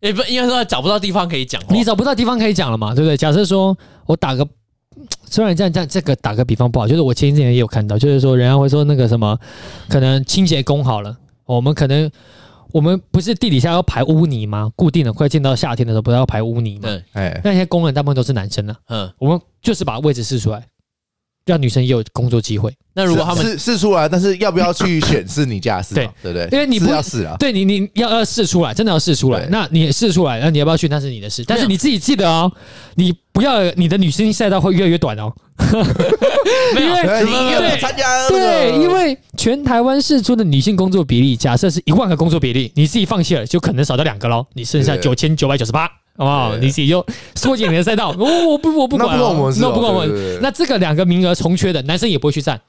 [0.00, 3.16] 也不应该说找不到地方可以讲，你找不到地方可以讲了嘛，对不对？
[3.16, 4.46] 假设说我打个，
[5.24, 9.38] 虽然这样这样这个打个比方不好，就是我前几天也有看到，就是说人家会说那个什么，
[9.88, 12.10] 可能清洁工好了，我们可能
[12.72, 14.70] 我们不是地底下要排污泥吗？
[14.76, 16.88] 固定的快进到夏天的时候，不是要排污泥吗？
[16.88, 20.62] 对哎，那些工人大部分都是男生呢，嗯，我们就是把位置试出来。
[21.46, 22.70] 让女生也有工作机会。
[22.92, 26.48] 那如果他们试试出来，但是要不要去选是你家事，对对不对？
[26.50, 29.46] 因为你不要试啊，对你你要要试出来，真的要试出来。
[29.50, 30.88] 那你试出来，那你要不要去？
[30.88, 31.44] 那是你的事。
[31.46, 32.50] 但是你自己记得哦，
[32.96, 35.32] 你不要你的女性赛道会越来越短哦。
[36.74, 36.94] 没有，
[37.60, 44.46] 对参加对，因为全台湾试出的女性工作比例，假设是一万个工作比例，你自己放弃了，就可能少掉两个喽。
[44.54, 45.86] 你剩下九千九百九十八。
[46.16, 46.56] 好不好？
[46.56, 48.14] 你自己就缩减你的赛道。
[48.18, 50.38] 我我不我不管，那不管我们，那不管我们。
[50.40, 52.60] 那这个两个名额重缺的男生也不会去占，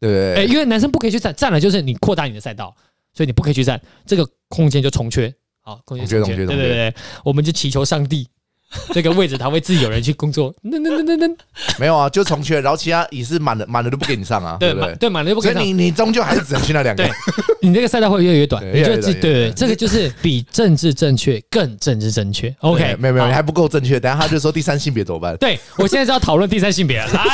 [0.00, 2.74] 对，哎，因为男生不可以去占，占了就是你扩大你的赛道，
[3.14, 5.32] 所以你不可以去占，这个空间就重缺。
[5.62, 8.28] 好，空间重缺，对对对，我们就祈求上帝。
[8.92, 11.34] 这个位置他会自己有人去工作，那那那那那
[11.78, 14.94] 没有啊，就重缺，然后其他也是满了，满了都不给你上啊，对不对？
[14.96, 15.62] 对，满了都不给你上。
[15.62, 17.02] 所以你你终究还是只能去那两个。
[17.02, 17.12] 对，
[17.62, 22.54] 你这个赛道会越来越短，你就对对，这个就是比政治正确更政治正确。
[22.60, 24.00] OK，没有没有，你还不够正确。
[24.00, 25.36] 等下他就说第三性别怎么办？
[25.36, 26.98] 对，我现在是要讨论第三性别。
[27.14, 27.24] 来，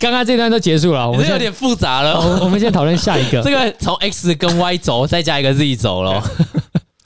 [0.00, 2.40] 刚刚这段都结束了，我们有点复杂了。
[2.42, 6.22] 我们先讨论下一个， 这个从 X 跟 Y 轴再加一个 Z 轴了。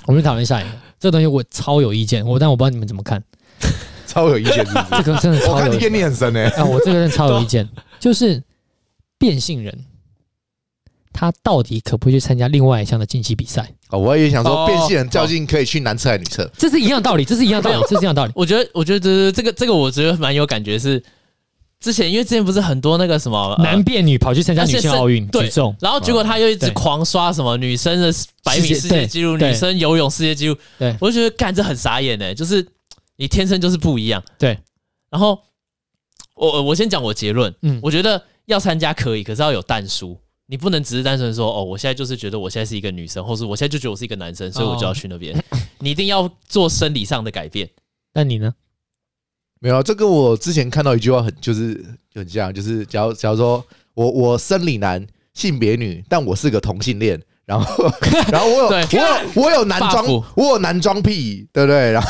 [0.06, 3.22] 我们讨论下一个，这个东西我超有意见，我但我不知道你们怎么看。
[4.06, 5.02] 超有意见，是不是？
[5.02, 6.48] 这个真的超有意见，我看你见你很深呢。
[6.50, 8.42] 啊，我这个人超有意见， 就是
[9.18, 9.86] 变性人，
[11.12, 13.72] 他到底可不可以去参加另外一项的竞技比赛？
[13.88, 16.50] 哦，我也想说，变性人究竟可以去男厕还是女厕？
[16.58, 18.32] 这是一样道理，这是一样道理，这是一样道理。
[18.34, 20.78] 我觉得，我觉得这个这个，我觉得蛮有感觉。
[20.78, 21.02] 是
[21.80, 28.12] 之前，因为之前不是很多那个什么男变女跑去参加女性奥运举重，然后结果他又一直狂刷什么女生的
[28.44, 30.56] 百米世界纪录、女生游泳世界纪录。
[30.78, 32.66] 对，我就觉得干这很傻眼呢，就是。
[33.16, 34.58] 你天生就是不一样，对。
[35.10, 35.38] 然后
[36.34, 45.36] 我我先讲我结论，嗯，我觉得要参加可以，可是要有但书，你不能只是单纯说哦，我现在就是觉得我现在是一个女生，或是我现在就觉得我是一个男生，所以我就要去那边。
[45.38, 47.68] 哦、 你一定要做生理上的改变。
[48.14, 48.54] 那你呢？
[49.60, 57.84] 没有，这跟我之前看到一句话很就是很像，就是假如假如说我我生理男，性别女，但我是个同性恋，然后
[58.32, 61.92] 然后我有对我有我有男装，我有男装癖，对不对？
[61.92, 62.08] 然后。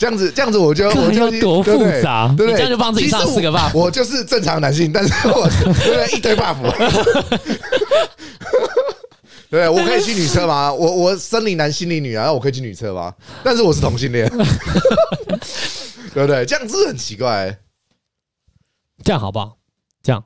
[0.00, 2.54] 这样子这样子我就我就多复杂，对不对？
[2.54, 3.70] 这样就帮自己上四个 buff。
[3.74, 6.16] 我就是正常男性，但是我 对不对？
[6.16, 6.56] 一堆 buff。
[9.50, 10.72] 对，我可以去女厕吗？
[10.72, 13.14] 我我生理男心理女啊，那我可以去女厕吗？
[13.44, 14.26] 但是我是同性恋，
[16.14, 16.46] 对不对？
[16.46, 17.54] 这样子很奇怪。
[19.04, 19.58] 这样好不好？
[20.02, 20.24] 这样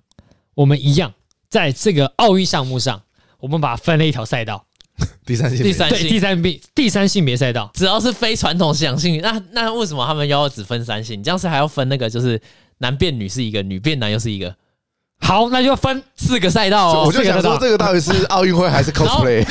[0.54, 1.12] 我们一样
[1.50, 3.02] 在这个奥运项目上，
[3.40, 4.66] 我们把它分了一条赛道。
[5.26, 11.18] 第三性第三对第三性第三性别赛道，只要是非传统想性，那那为什么他们要只分三性？
[11.18, 12.40] 你这样是还要分那个，就是
[12.78, 14.54] 男变女是一个，女变男又是一个。
[15.20, 17.04] 好，那就分四个赛道哦。
[17.06, 19.44] 我就想说，这个到底是奥运会还是 cosplay？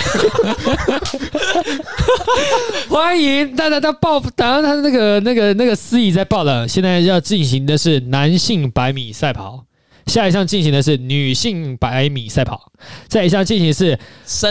[2.90, 6.68] 欢迎大家到报，当然他那个那个那个司仪在报了。
[6.68, 9.66] 现在要进行的是男性百米赛跑。
[10.06, 12.73] 下一项进行的是女性百米赛跑，
[13.08, 14.00] 再一项进行的是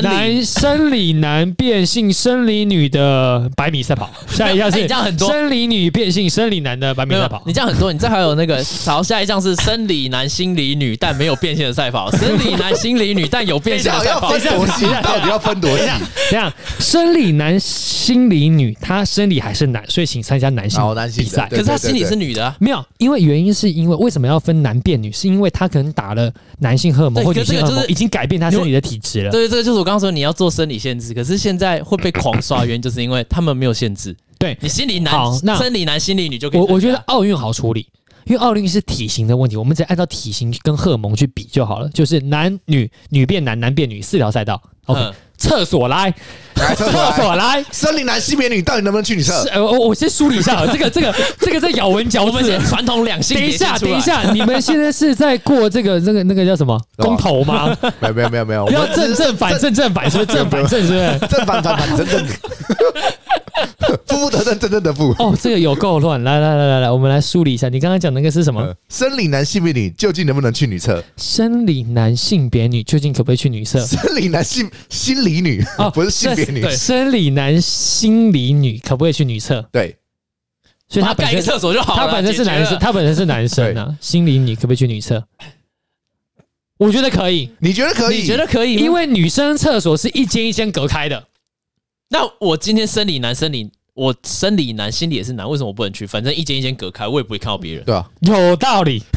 [0.02, 4.86] 男生理男变性生理女的百米赛跑， 下一项是
[5.18, 7.42] 生理女变性生理男的百米赛跑。
[7.44, 14.32] 你这样很多，你这还有那个，好，下一项是生理男心理女但没有变性的赛跑， 生理男心理女但有变性的赛跑。
[14.32, 14.86] 要分多细？
[15.02, 15.84] 到底要分多细？
[16.30, 20.80] 这样，生理男心理女，他生理还是男，所以请参加男性
[21.18, 21.48] 比赛。
[21.50, 22.56] 可是他心理是女的啊？
[22.60, 25.10] 没有，因为原因是因为为什么要分男变女？
[25.12, 29.30] 是因为因为他可能打了男性荷尔蒙或女性荷尔蒙，已经改变他身体的体质了。
[29.30, 34.16] 对，这个就是我刚刚说你要做生理限制，可是现在会被狂刷，原因就是因为他们没有限制。
[34.38, 36.61] 对，你心理男，那生理男心理女就可以。
[36.61, 37.87] 我我觉得奥运好处理，
[38.24, 44.61] 因为奥运是体型的问题，我们只按照体型跟荷尔蒙去比就好了，就是男女女变男，男变女四条赛道。
[44.87, 45.00] OK。
[45.00, 46.14] 嗯厕所来，
[46.76, 47.64] 厕所，所来。
[47.72, 49.42] 森林男性别女到底能不能去女厕？
[49.52, 53.37] 呃，我我先梳理一下，这个这个这个在咬文嚼字，传统两性。
[53.37, 57.76] 等一下，等一下，你们现在是在过这个那个那个叫什么公投吗？
[57.98, 62.24] 没有没有没有没有，要正正反正正反是不是正反正是不是正反反反正正？
[64.06, 65.14] 负负得正，正正得负。
[65.18, 66.22] 哦，这个有够乱。
[66.22, 67.68] 来来来来来，我们来梳理一下。
[67.68, 68.74] 你刚刚讲那个是什么？
[68.88, 71.02] 生理男性别女究竟能不能去女厕？
[71.16, 73.84] 生理男性别女究竟可不可以去女厕？
[73.84, 76.68] 生理男性心理女啊，不是性别女。
[76.70, 79.62] 生理男心理女可不可以去女厕？
[79.70, 79.96] 对，
[80.88, 82.06] 所以他本身厕所就好了。
[82.06, 83.96] 他本身是男生，他本身是男生啊。
[84.00, 85.22] 心理女可不可以去女厕？
[86.78, 87.48] 我觉得可以。
[87.60, 88.18] 你觉得可以？
[88.18, 88.74] 你觉得可以？
[88.76, 91.22] 因为女生厕所是一间一间隔开的。
[92.12, 96.07] 那我今天生理男生理，我生理男心理也是男，为什么我不能去？
[96.07, 97.83] 反正一间一间隔开，我也不会看到别人。
[97.87, 98.98] 对啊，有道理，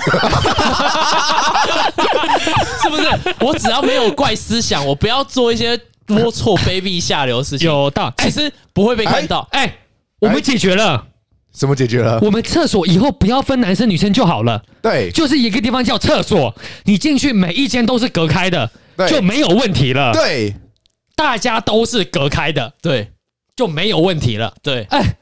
[2.82, 3.36] 是不是？
[3.42, 5.76] 我只要没有怪思想，我不要做一些
[6.08, 7.70] 龌龊、卑鄙、下流的事情。
[7.70, 9.46] 有道理，其实不会被看到。
[9.52, 9.80] 哎、欸欸，
[10.20, 11.08] 我们解决了，
[11.52, 12.18] 怎么解决了？
[12.22, 14.64] 我们厕所以后不要分男生女生就好了。
[14.82, 16.56] 对，就是一个地方叫厕所，
[16.86, 18.72] 你进去每一间都是隔开的，
[19.10, 20.14] 就没有问题了。
[20.14, 20.56] 对。
[21.16, 23.10] 大家都是隔开的，对，
[23.56, 24.54] 就没有问题了。
[24.62, 25.18] 对，哎，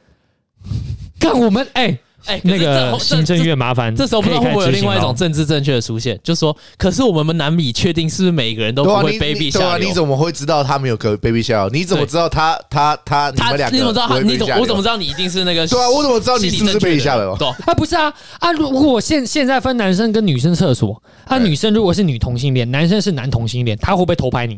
[1.19, 9.88] 看我们，哎哎，那个行政院麻烦，这时候不知道会不会有另外一种政治正确的出现，就说，可是我们难以确定是不是每个人都不会卑鄙下流。
[9.88, 11.69] 你怎么会知道他没有可卑鄙下流？
[11.69, 13.75] 你怎么知道他他他你们两个？
[13.75, 14.19] 你怎么知道他？
[14.19, 15.67] 你怎么我怎么知道你一定是那个？
[15.67, 17.34] 对啊，我怎么知道你是不是卑鄙下流？
[17.65, 18.51] 啊，不是啊啊！
[18.53, 24.58] 如果现现在分男生跟女生厕所，啊，女生如果是女同性恋，男生是男同性恋，他会不会偷拍你？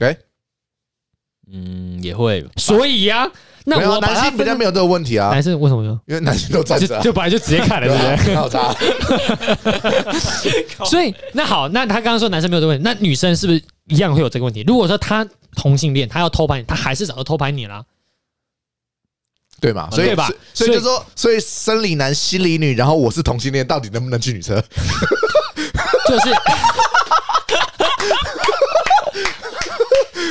[0.00, 0.16] 哎。
[1.50, 3.30] 嗯，也会，所以呀、啊，
[3.64, 5.30] 那我男性比较没有这个问题啊。
[5.30, 6.00] 男生为什么呢？
[6.06, 8.16] 因为男性都站着、啊，就本来就直接看了，对不对？
[8.16, 8.72] 很好查。
[10.86, 14.64] 所以那好，那他刚刚说男生没有这个问题，那女生是不是一样会有这个问题？
[14.66, 15.26] 如果说他
[15.56, 17.82] 同性恋，他要偷拍你，他还是找到偷拍你啦，
[19.60, 19.90] 对嘛？
[19.90, 24.54] 所以吧，所以就说，所以生理男心理女，然后我是同性恋，到底能不能去女厕？
[26.08, 26.30] 就是。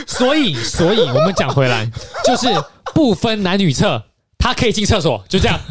[0.07, 1.89] 所以，所以我们讲回来，
[2.25, 2.47] 就是
[2.93, 4.03] 不分男女厕，
[4.37, 5.59] 他可以进厕所，就这样。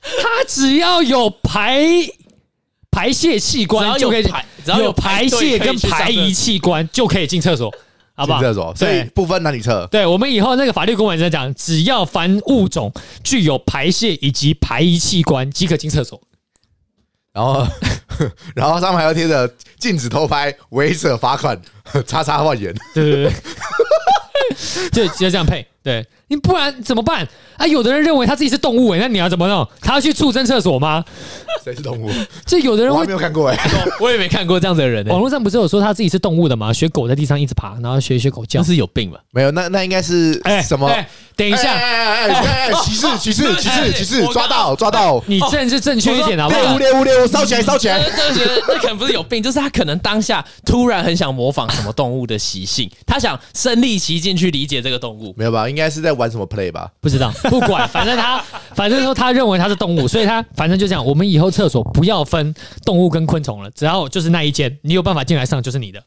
[0.00, 1.84] 他只要有排
[2.90, 7.70] 排泄器官就可以，只要有排泄跟排遗器官就可以进厕所，
[8.14, 8.40] 好不好？
[8.40, 9.86] 进厕所，所以不分男女厕。
[9.90, 16.20] 对，我们以后那个法律公文在讲，只要凡物种具有排泄以及排遗器官即可进厕所。
[17.32, 17.66] 然后，
[18.56, 21.60] 然后上面还要贴着禁止偷拍、违者罚款、
[22.06, 22.74] 叉叉万元。
[22.94, 23.32] 对对对，
[24.92, 25.66] 就就这样配。
[25.88, 27.66] 对，你不然怎么办啊？
[27.66, 29.66] 有的人认为他自己是动物，哎，那你要怎么弄？
[29.80, 31.02] 他要去畜生厕所吗？
[31.64, 32.10] 谁是动物？
[32.44, 33.58] 这有的人我没有看过哎，
[33.98, 35.06] 我也没看过这样子的人。
[35.06, 36.70] 网络上不是有说他自己是动物的吗？
[36.70, 39.18] 学狗在地上一直爬，然后学一学狗叫，是有病吧？
[39.30, 40.94] 没有，那那应该是哎什么？
[41.34, 45.22] 等一下，哎哎哎，歧视歧视歧视歧视，抓到抓到！
[45.26, 46.76] 你政治正确一点好不好？
[46.76, 47.98] 猎物，猎物，烧起来烧起来！
[48.16, 55.68] 那觉得那可能不是有病，就是他可能当下突然很想模仿什么动物的习性，他想身历其境去理解这个动物，没有吧？
[55.68, 56.90] 应该是在玩什么 play 吧？
[57.00, 58.42] 不知道， 不管，反正他，
[58.74, 61.04] 反正说他认为他是动物，所以他反正就这样。
[61.04, 62.54] 我们以后厕所不要分
[62.84, 66.02] 动物跟昆虫了，只要就是那一间，你有办法进来上就是你的。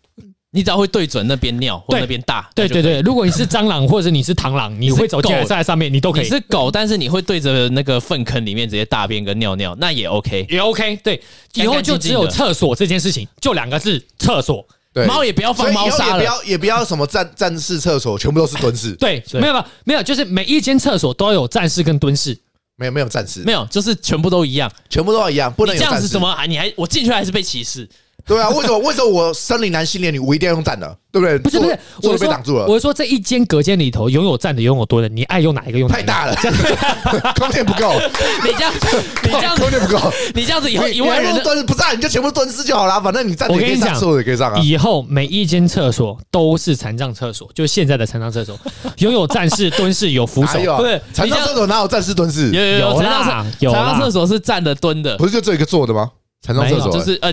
[0.53, 2.99] 你只要会对准那边尿或那边大，对对对。
[2.99, 6.23] 如果你是蟑螂或者你是螳螂，你会走进来站在上面，你都可以。
[6.23, 10.97] 你是狗，但是你会对着那个粪坑里面直接大便跟尿尿，那也 OK，也 OK。
[10.97, 11.21] 对，
[11.53, 14.67] 以后就只有厕所这件事情，就两个字：厕所。
[14.93, 18.91] 对，猫也不要放猫砂了，也不要也不要什么站站式厕所，全部都是蹲式。
[18.93, 22.37] 对，没有没有没有，就是每一间厕所都有站式跟蹲式，
[22.75, 27.87] 没有没有站式，没有，就是全部都一样，全部都一样，不能这样子怎么啊你还我进去还是被歧视？
[28.31, 31.37] 对啊，为什么为什么我生理男性恋女我一定要用站的，对不对？
[31.37, 32.65] 不是不是，我被挡住了。
[32.65, 35.89] 我是说这一间隔间里头拥有站的，拥有蹲的，你爱用哪一个用？
[35.89, 36.35] 太大了，
[37.35, 37.93] 空间不够。
[38.45, 38.73] 你这样，
[39.23, 39.99] 你这样空间不够，
[40.33, 43.01] 你这样子以后一万人蹲不站，你就全部蹲式就好了。
[43.01, 44.61] 反正你站，我跟你讲，可以上啊。
[44.63, 48.57] 以后每一间厕所都是残障厕所，就是现在的残障厕所，
[48.99, 50.57] 拥有站式、蹲式，有扶手。
[50.77, 52.49] 不是残障厕所哪有站式、蹲式？
[52.51, 56.09] 有有有，残障有残障厕所是站的、蹲的，不是就这一个坐的吗？
[56.41, 57.29] 残障厕所就是呃。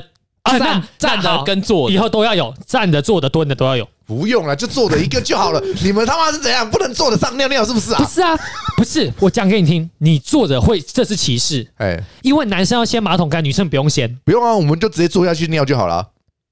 [0.48, 3.88] 啊，那站的跟坐以后都要有，站的、坐的、蹲的都要有。
[4.06, 5.62] 不用了，就坐的一个就好了。
[5.82, 6.68] 你们他妈是怎样？
[6.70, 7.98] 不能坐着上尿尿是不是啊？
[7.98, 8.38] 不是啊，
[8.78, 9.12] 不是。
[9.20, 11.66] 我讲给你听，你坐着会，这是歧视。
[11.76, 14.18] 哎，因为男生要掀马桶盖，女生不用掀。
[14.24, 16.06] 不用啊，我们就直接坐下去尿就好了。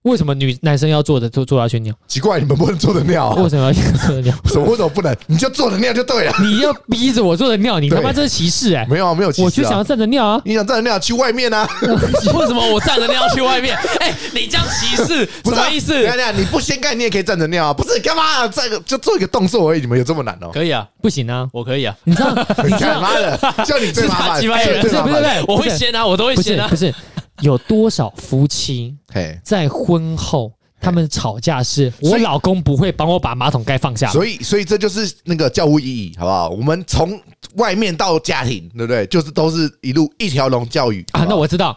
[0.07, 1.93] 为什么女男生要坐着坐坐下去尿？
[2.07, 3.31] 奇怪，你们不能坐着尿？
[3.35, 4.33] 为什么要坐着尿？
[4.47, 5.15] 什么为什么不能？
[5.27, 6.33] 你就坐着尿就对了。
[6.41, 8.87] 你要逼着我坐着尿，你他妈这是歧视哎！
[8.89, 9.43] 没有啊，没有歧视。
[9.43, 10.41] 我就想要站着尿啊！
[10.45, 11.69] 你想站着尿去外面啊？
[11.83, 13.77] 为什么我站着尿去外面？
[13.99, 15.99] 哎，你这样歧视 什么意思？
[15.99, 17.73] 你看，你不掀盖你也可以站着尿啊？
[17.75, 18.47] 不是干嘛？
[18.47, 20.51] 这个就做一个动作而已，你们有这么难哦？
[20.55, 21.93] 可以啊，不行啊，我可以啊。
[22.05, 22.33] 你知道？
[22.65, 23.37] 你干嘛的？
[23.65, 26.69] 叫你最麻烦，不是不是不是，我会掀啊，我都会掀啊。
[26.69, 26.95] 不是
[27.41, 28.97] 有多少夫妻
[29.43, 30.53] 在婚后？
[30.78, 36.51] 他们吵架是我老公不会帮我把马桶盖放下，所以所以这就是那个教育意义，好不好？
[36.51, 37.18] 我们从
[37.55, 39.07] 外面到家庭，对不对？
[39.07, 41.24] 就是都是一路一条龙教育啊。
[41.26, 41.76] 那我知道，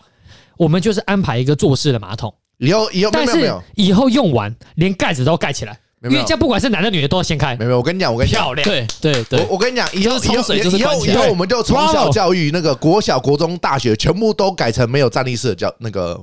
[0.57, 7.56] 我们就是安排一个坐式的马桶，以后以后但是以后用完连盖子都盖起来，没有因为这样不管是男的女的都要掀开。
[7.58, 16.20] 没有，我跟你讲，我跟你讲，漂亮，对对对，我我跟你讲，以后冲水以后以后我们就从小教育那个国小、国中、大学全部都改成没有站立式的教那个。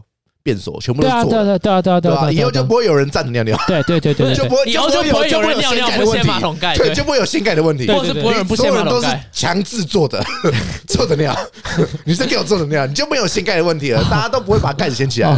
[0.47, 10.25] 便所全部都做，对啊，对啊，对啊，对啊，对啊，以后就不会有人站着尿尿，对对对对，就不会，以后就不会有人尿尿不掀马桶盖，对，就不会有掀盖的问题，或者是不会有人不掀马桶盖，都是强制坐着
[10.87, 11.37] 坐着尿，
[12.05, 15.37] 女生给我坐着尿，你就没有掀盖的问题了，大家都不会把盖子掀起来，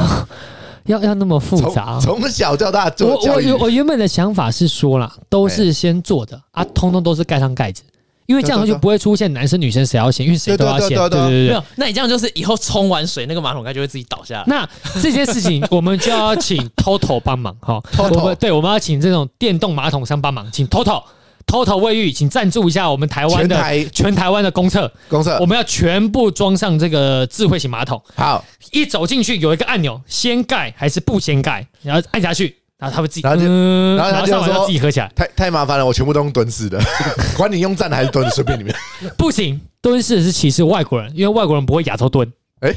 [0.89, 7.83] 要要那么复杂，从小到大，我我我原本的想法是说啦，都是先做的啊，通通都是盖上盖子。
[8.27, 10.91] 因为这样就不会出现男生女生谁要先，因为谁都要先。
[10.91, 14.45] 对对对，没有，那你这样就是以后冲完水，那个马桶盖就会自己倒下来。
[14.47, 14.69] 那
[15.01, 17.83] 这件事情我们就要请 TOTO 帮忙哈。
[17.97, 21.03] TOTO 对，我们要请这种电动马桶商帮忙，请 TOTO
[21.49, 24.93] TOTO 卫浴，请赞助一下我们台湾的全台湾的公厕。
[25.09, 28.01] 公厕，我们要全部装上这个智慧型马桶。
[28.15, 32.55] 好，一走进去有一个按钮，掀盖还是不掀盖，然后按下去。
[32.79, 33.49] 然后他会自己，然后就，
[33.97, 36.81] 然后他就说自己合起来，太太麻烦了，我全部都用蹲式的，
[37.37, 38.73] 管你用站的还是蹲的，随便你们。
[39.17, 42.33] 不行，蹲式是歧视外国人，因为外国人不会亚洲蹲。
[42.61, 42.73] 哎，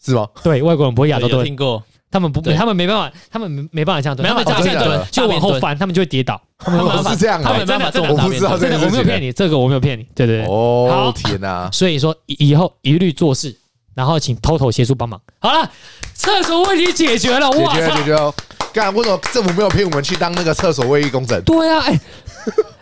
[0.00, 0.28] 是吗？
[0.44, 1.44] 对，外国人不会亚洲蹲。
[1.44, 6.40] 听过，他们不，他们没办法，他们没没办法这样蹲，他们这样蹲就往后翻，他们就会跌倒。
[6.58, 10.46] 他们是这样，他们真的真的，我不知道这个，我没有骗你，这个我没有骗你，对对对。
[10.46, 11.70] 哦，天哪！
[11.70, 13.54] 所以说以后一律做事，
[13.94, 15.20] 然后请 TOTO 协助帮忙。
[15.38, 15.70] 好了，
[16.14, 18.34] 厕所问题解决了，哇，解决了。
[18.72, 21.40] 干，为什么政府没有骗我们去当那个厕所卫浴工程？
[21.42, 22.00] 对啊，哎，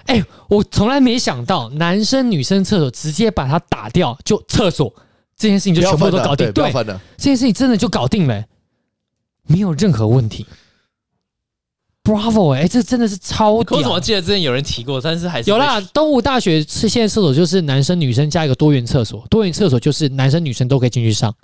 [0.17, 4.93] 哎，我从来没想到男生女生厕所直接把它打掉，就厕所
[5.37, 8.45] 这件事情就全部都搞定，对，这件事情真的就搞定了，
[9.47, 10.47] 没有任何问题。
[12.05, 13.77] Bravo，哎，这真的是超屌！
[13.77, 15.81] 我怎么记得之前有人提过，但是还是有啦。
[15.93, 21.35] 东吴大学是现在厕所就是男生女生加一个多元厕所，多元厕所就是男生女生都可以进去上，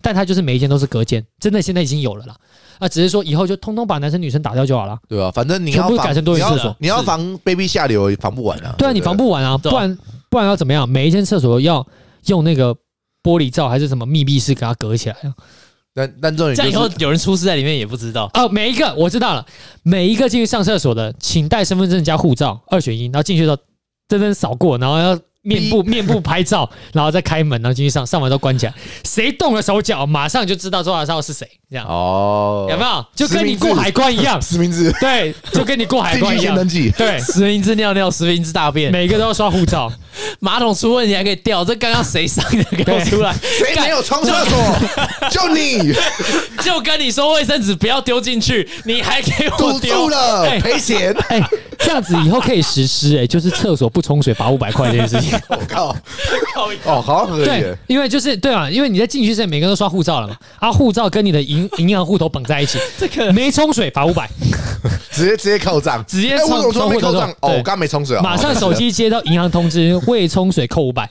[0.00, 2.36] 但它就是每一间都是隔间，真的现在已经有了啦。
[2.78, 5.28] 啊，只是说以后就通通把男生女生打掉就好了，对啊？
[5.32, 8.76] 反正你要不改成多元厕所，你要防 baby 下流，防不完啊。
[8.78, 9.98] 对啊，你防不完啊，不然
[10.30, 10.88] 不然要怎么样？
[10.88, 11.84] 每一间厕所要
[12.26, 12.72] 用那个
[13.24, 15.34] 玻璃罩还是什么密闭式给它隔起来啊？
[15.94, 18.48] 但但这样以后有人出事在里面也不知道哦。
[18.48, 19.46] 每一个我知道了，
[19.82, 23.62] 每一个进去上厕所的，请带身份证加护照，二选一，然后进去的时候
[24.08, 25.18] 真真扫过，然后要。
[25.42, 28.74] 面部面部拍照，然后再开门，然后进去上，上完都关起来。
[29.04, 31.48] 谁动了手脚，马上就知道周老师是谁。
[31.70, 33.06] 这样哦，有没有？
[33.14, 34.94] 就跟你过海关一样，实名制。
[35.00, 36.54] 对，就跟你过海关一样。
[36.54, 36.90] 登记。
[36.98, 39.90] 对，实名制尿尿，实名制大便，每个都要刷护照。
[40.38, 42.84] 马桶出问题还可以掉，这刚刚谁上的？
[42.84, 43.32] 给我出来！
[43.40, 44.58] 谁没有冲厕所？
[45.30, 45.94] 就你，
[46.62, 51.16] 就跟你说卫生纸不要丢进去，你还给我堵住了，赔钱。
[51.28, 51.42] 哎
[51.78, 55.31] 这样子以后可以实施，哎，就是厕所不冲水罚五百块这件事情。
[55.48, 55.96] 我靠，
[56.84, 57.44] 哦，好像可以。
[57.44, 64.28] 对，因为就是对啊，因为你在进去之前，每个人都刷护照了嘛，啊，护照跟你的银 银行户头绑在一起，这个没冲水罚五百，
[65.10, 67.30] 直接直接扣账，直接充充户头账。
[67.40, 71.08] 哦，我刚没冲水啊，马上手机接到银行通知，未冲水扣五百。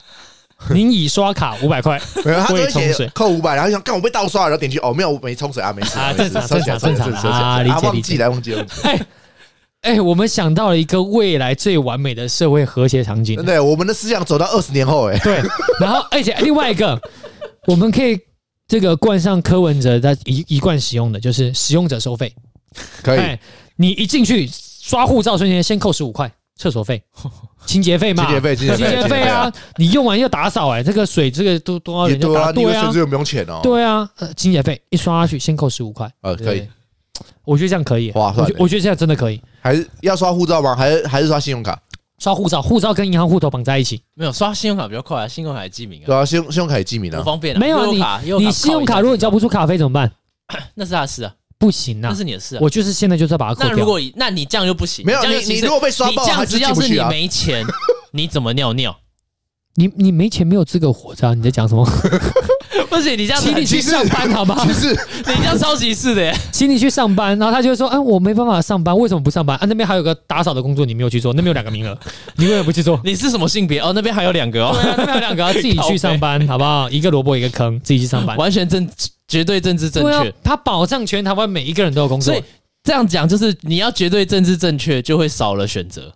[0.70, 8.64] 您已刷卡五百块，没有，他会充水扣五百，然后想看我被盗刷，然后点击哦，没有，没冲水啊，没事啊，正常正常正常啊，理解理解，来忘记了。
[8.84, 8.96] 哎
[9.82, 15.42] 哎，我们想到了一个未来最完美的社会和谐场景，对，我们的思想走到二十年后，哎，对，
[15.80, 17.00] 然后而且另外一个，
[17.66, 18.18] 我们可以
[18.66, 22.32] 这个冠上柯文哲在一一贯使用的就是使用者收费，
[23.02, 23.38] 可以，
[23.76, 26.32] 你一进去刷护照瞬间先扣十五块。
[26.54, 27.02] 厕所费、
[27.66, 28.24] 清洁费嘛？
[28.26, 29.50] 清洁费、清洁费啊！
[29.78, 32.20] 你用完要打扫哎，这个水这个都多少钱？
[32.20, 33.58] 对啊，对啊，甚至又不用钱哦。
[33.64, 36.08] 对啊，呃，清洁费一刷下去，先扣十五块。
[36.20, 36.68] 呃，可以，
[37.44, 38.48] 我觉得这样可以，划算。
[38.58, 39.40] 我觉得这样真的可以。
[39.60, 40.74] 还是要刷护照吗？
[40.76, 41.80] 还是还是刷信用卡？
[42.18, 44.00] 刷护照，护照跟银行户头绑在一起。
[44.14, 46.06] 没有刷信用卡比较快啊，信用卡也记名啊。
[46.06, 47.58] 对啊，信用信用卡也记名啊，不方便啊。
[47.58, 48.00] 没有你，
[48.44, 50.10] 你信用卡如果你交不出卡费怎么办？
[50.74, 51.34] 那是他的事啊。
[51.58, 52.58] 不行啊，那是你的事。
[52.60, 53.70] 我就是现在就是要把它扣掉。
[53.70, 55.04] 那如果那你这样就不行。
[55.06, 57.64] 没有你，你如果被刷爆，这样子要是你没钱，
[58.12, 58.96] 你怎么尿尿？
[59.74, 61.34] 你你没钱没有资格活着。
[61.34, 61.84] 你在讲什么？
[62.88, 64.56] 不行你这样，请你去上班好吗？
[64.66, 64.90] 其实
[65.26, 67.38] 你这样超歧视的耶， 请你去上班。
[67.38, 69.56] 然后他就会说：“哎，我没办法上班，为什么不上班？
[69.56, 71.98] 啊，那边还有个打扫的工作，你没有去做，那边有两个名额，
[72.36, 73.00] 你为什么不去做？
[73.02, 73.80] 你是什么性别？
[73.80, 76.90] 哦，那边还有两个哦，那边还有两个，自己去上班好不好？
[76.90, 78.88] 一个萝卜一个坑，自己去上班，完全正。”
[79.28, 82.34] 绝对政治正确，他保障全台湾每一个人都有工作。
[82.34, 82.44] 所以
[82.84, 86.12] 这样讲就是，你要绝对政治正确，就会少了选择。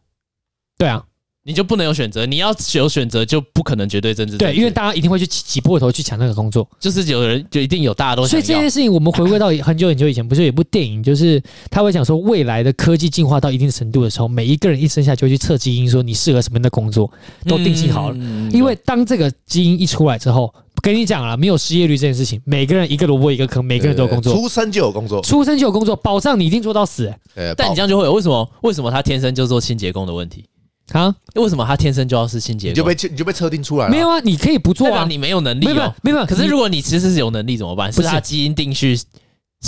[0.77, 1.03] 对啊，
[1.47, 2.27] 你就不能有选择。
[2.27, 4.53] 你要有选择，就不可能绝对政治正确。
[4.53, 6.69] 对，因为大家一定会去挤破头去抢那个工作。
[6.81, 8.31] 就是有人就一定有大家都想。
[8.31, 11.41] 所以这件事情，我们回归到很久很久以前，不是有一部电影，就是
[11.71, 17.09] 他会讲说，未来的科技进化到一定程度的时候，每一个人一生下就去测基因，说你适合什么样的工作，
[17.47, 18.17] 都定性好了。
[18.19, 20.53] 嗯、因为当这个基因一出来之后。
[20.83, 27.13] 跟你讲了，没有失业率这件事情，每个人一个萝卜一个坑，每个人都有工作，出生就有工作，出生就有工作，保障你一定做到死。
[27.35, 28.49] 欸、但你这样就会有为什么？
[28.63, 30.45] 为什么他天生就做清洁工的问题
[30.93, 31.15] 啊？
[31.35, 32.71] 为什么他天生就要是清洁工？
[32.73, 33.91] 你就被你就被测定出来了？
[33.91, 36.27] 没有啊，你可以不做啊，你没有能力、喔，没有没有。
[36.27, 37.93] 可是如果你其实是有能力怎么办？
[37.93, 38.99] 是他基因定序。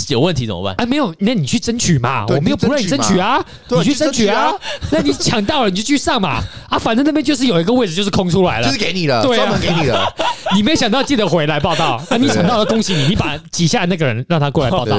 [0.09, 0.73] 有问题怎么办？
[0.77, 4.53] 哎，没有，那你去争取嘛，我们又不让你争取啊，你去争取啊，
[4.91, 10.13] 那你抢到了你就去上嘛，啊，反正那边就是有一个位置就是空出来了，就是给你的，专门给你的，
[10.55, 14.97] 你没想到记得回来报道啊，你抢到了恭喜你，你把挤下来那个人让他过来报到，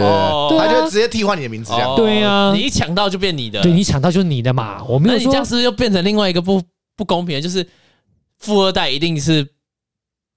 [0.58, 6.62] 他就直接替换你的名字这样，对啊，你一抢到就变你的，对你抢到就是你的嘛，我没有说，你这样是不是又变成另外一个不
[6.96, 7.66] 不公平的，就是
[8.38, 9.46] 富二代一定是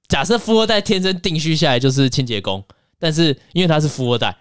[0.08, 2.64] 假设富二代天生定序下来就是清洁工，
[3.00, 4.36] 但是因为他是富二代。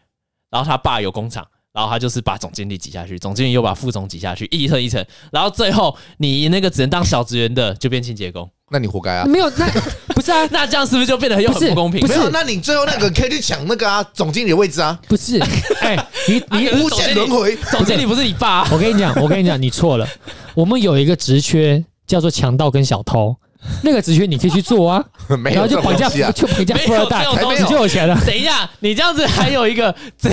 [0.52, 9.24] 然后他爸有工厂，然后他就是把总经理挤下去，总经理又把副总挤下去，一层一层，然后最后你那个只能当小职员的就变清洁工，那你活该啊！
[9.24, 9.66] 没有，那
[10.08, 12.00] 不是啊，那这样是不是就变得又很不公平？
[12.02, 15.00] 不是，不是，那你最后那个可以去抢那个啊总经理的位置啊？
[15.08, 15.38] 不是，
[15.80, 15.96] 哎，
[16.28, 18.68] 你 你无限轮回，总经理不是你爸？
[18.70, 20.06] 我跟你讲，我跟你讲，你错了，
[20.54, 23.34] 我们有一个职缺叫做强盗跟小偷。
[23.82, 25.02] 那个职缺你可以去做啊，
[25.44, 27.24] 然后就绑架，就绑架富二代，
[27.58, 28.18] 你就有钱了。
[28.26, 30.30] 等一下，你这样子还有一个， 这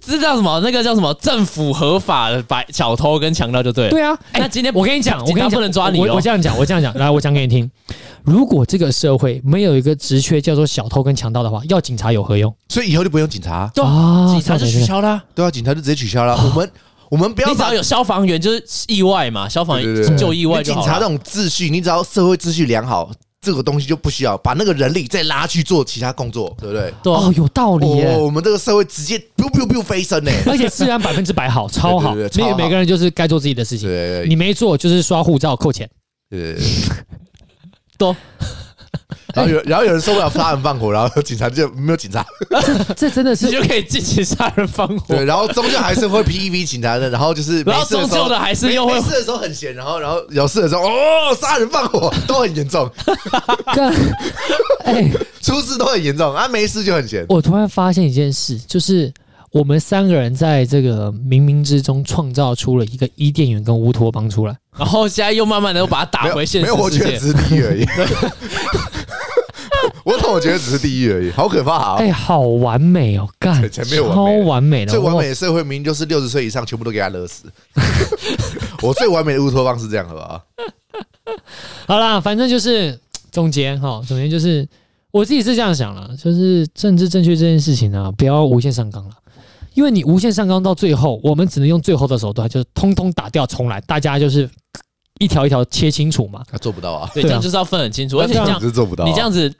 [0.00, 0.60] 这叫什么？
[0.64, 1.12] 那个叫什么？
[1.14, 3.90] 政府合法的白小偷跟强盗就对了。
[3.90, 5.98] 对啊，那今天我跟你讲，我跟你讲，不能抓你。
[5.98, 7.68] 我我这样讲，我这样讲，来，我讲给你听。
[8.24, 12.54] 如果这个社会没有一个职缺叫做小偷跟强盗的话，要警察有何用？
[12.68, 15.20] 所以以后就不用警察对啊，警察就取消了。
[15.34, 16.36] 对啊，警察就直接取消了。
[16.36, 16.70] 我们。
[17.12, 20.80] 我们不要，你只要有消防员就是意外嘛，消防员就意外就好。
[20.80, 26.90] 警察这种秩序，你只要社会秩序良好，这个东西就不需要把那个人力再拉去做其他工作，对不对？
[27.04, 28.16] 哦，有道理耶。
[28.16, 32.14] 我们这个社会直接 biu biu biu 飞升呢，而且治安百分之百好，超好。
[32.30, 33.90] 所以每个人就是该做自己的事情，
[34.26, 35.86] 你没做就是刷护照扣钱，
[36.30, 36.56] 对，
[37.98, 38.16] 多。
[39.34, 42.24] 然后有，然后有人受不了杀人放火，然后警察就没有警察，
[42.96, 45.14] 这真的是 就可以进行杀人放火。
[45.14, 52.90] 对，然后终究还是会 P E V 警察的，然后就是然后终究的还是又会没事的时候很闲，然后然后有事的时候哦，杀人放火都很严重，
[54.84, 55.10] 哎，
[55.40, 57.24] 出事都很严重啊，没事就很闲。
[57.28, 59.12] 我突然发现一件事，就是。
[59.52, 66.74] 我们三个人在这个冥冥之中创造出了一个伊甸园跟乌托邦出来，然后现在又慢慢的又把它打回现实世界。
[66.74, 67.86] 没有，我觉得只是地狱而已。
[70.04, 71.30] 我怎么觉得只是地狱而已？
[71.30, 71.96] 好可怕啊！
[71.98, 77.44] 哎，好完美哦，干，超完美的，最完美的社会明明就是六十岁以上全部都给他勒死。
[78.82, 80.42] 我最完美的乌托邦是这样，好不好？
[81.86, 82.98] 好啦，反正就是
[83.30, 84.68] 总结哈，总结就是
[85.10, 89.10] 我自己是这样想了，就是政治正确这件事情呢，不要无限上纲了。
[89.74, 94.46] 因为你无限上纲到最后，我们只能用最后的手段，就是通通打掉重来，大家就是
[95.18, 96.42] 一条一条切清楚嘛。
[96.50, 99.06] 他做不到啊，对，这样就是要分很清楚，而且这样是做不到。
[99.06, 99.50] 你这样子，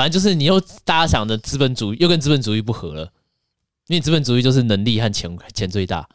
[0.00, 3.12] 反正就是你又大家想的资本主义又跟资本主义不合了，
[3.88, 6.08] 因为资本主义就是能力和钱钱最大。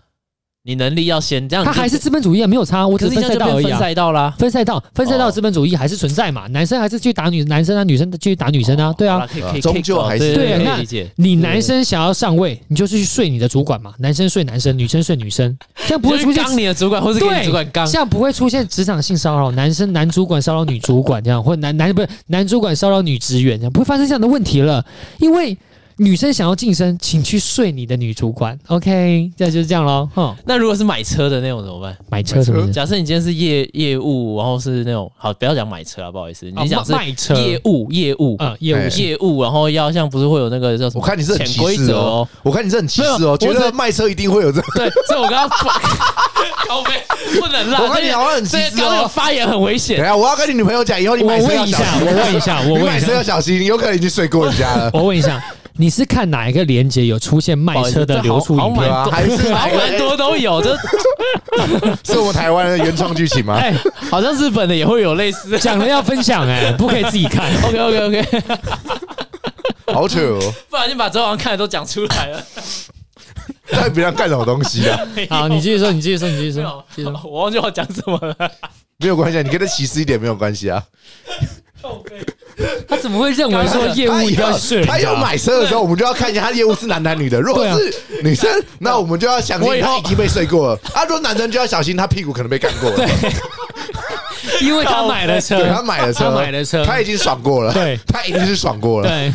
[0.68, 3.70] 你能力要先这样，他还是资本主义啊，没有差，我只是分赛道而已啊。
[3.70, 6.47] 分赛道啦，分赛道，分赛道，资本主义还是存在嘛？
[6.47, 9.30] 男生还是去打女，男生啊，女生去打女生啊，对啊，
[9.61, 10.57] 终究还是对。
[10.63, 10.84] 那
[11.18, 15.55] 你男生想要上位，你就是去睡你的主管嘛，男生睡男生，女生睡女生，
[15.86, 24.84] 这样不会出现刚你的主管或是给主管刚，这样不会出现职场性骚扰，男生男主管骚扰女主管这样，或男男不是男主管骚扰女职员这样，不会发生这样的问题了，
[25.20, 25.55] 因为。
[25.97, 28.57] 女生想要晋升，请去睡你的女主管。
[28.67, 30.07] OK，这就是这样喽。
[30.13, 31.95] 哈，那如果是买车的那种怎么办？
[32.09, 32.69] 买车什么？
[32.71, 41.01] 假设你今天是业业务，然后是那种好，不要讲买车啊，不好意思，你讲是卖车业务业务啊，业务业务，然后要像不是会有那个叫什么？
[41.01, 44.67] 我看你是潜规则哦，我看你是很歧视哦，觉得卖车一定会有这个。
[44.75, 45.57] 对，所以我刚刚
[46.67, 47.01] 高飞
[47.39, 47.81] 不能让。
[47.81, 49.95] 我跟你好像很歧视哦，发言很危险。
[49.95, 52.05] 等下我要跟你女朋友讲，以后你买车要小心。
[52.05, 54.89] 我问一下，我问一下，我买车要小心，有可能已经睡过人家了。
[54.93, 55.41] 我问一下。
[55.78, 59.09] 你是看哪一个连接有出现卖车的流出影片啊？
[59.11, 60.61] 还是蛮多都有？
[60.61, 60.76] 这
[62.13, 63.55] 是我们台湾的原创剧情吗？
[63.55, 63.73] 哎，
[64.09, 65.59] 好像日本的也会有类似的。
[65.59, 67.51] 讲了要分享哎，不可以自己看。
[67.63, 68.43] OK OK OK，
[69.88, 70.53] 好扯哦！
[70.69, 72.43] 不然你把昨晚看的都讲出来了。
[73.67, 74.99] 在别人干什么东西啊？
[75.30, 76.86] 好，你继续说，你继续说，你继续说。
[77.26, 78.51] 我忘记我讲什么了。
[78.97, 80.82] 没有关系，你跟他歧视一点没有关系啊。
[82.87, 84.85] 他怎么会认为说业务一定要睡？
[84.85, 87.39] 他要买车的时候，我们就要看一下他业务是男男女的。
[87.39, 87.93] 如果是
[88.23, 88.49] 女生，
[88.79, 90.79] 那我们就要相信他已经被睡过了。
[90.93, 92.95] 啊，如果男生就要小心他屁股可能被干过了。
[92.95, 93.07] 对，
[94.65, 97.73] 因为他买了车，他买了车，他买了车，他已经爽过了。
[97.73, 99.09] 对，他一定是爽过了。
[99.09, 99.33] 对，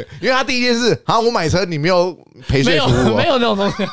[0.20, 2.16] 因为他第一件事，好，我买车，你没有
[2.48, 3.86] 陪睡服务，没有那种东西。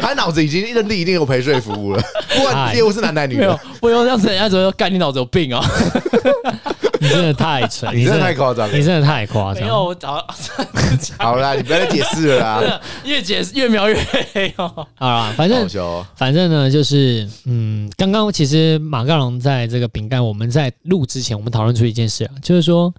[0.00, 2.02] 他脑子已经认定一定有陪睡服务了，
[2.34, 5.64] 不管业务是男男女的，不用这样子，人家只会说干你脑子有病啊！
[6.98, 9.62] 你真的太扯，你真的太夸张，你真的太夸张。
[9.62, 10.26] 没有，我找
[11.18, 13.94] 好啦，你不要再解释了啦，越解释越描越
[14.32, 14.86] 黑哦。
[14.94, 15.68] 好啦，反正
[16.14, 22.92] 反正呢，就是嗯，刚刚其实马杠龙在这个饼干，我们在录之前，我们讨论出一件事啊，就是说，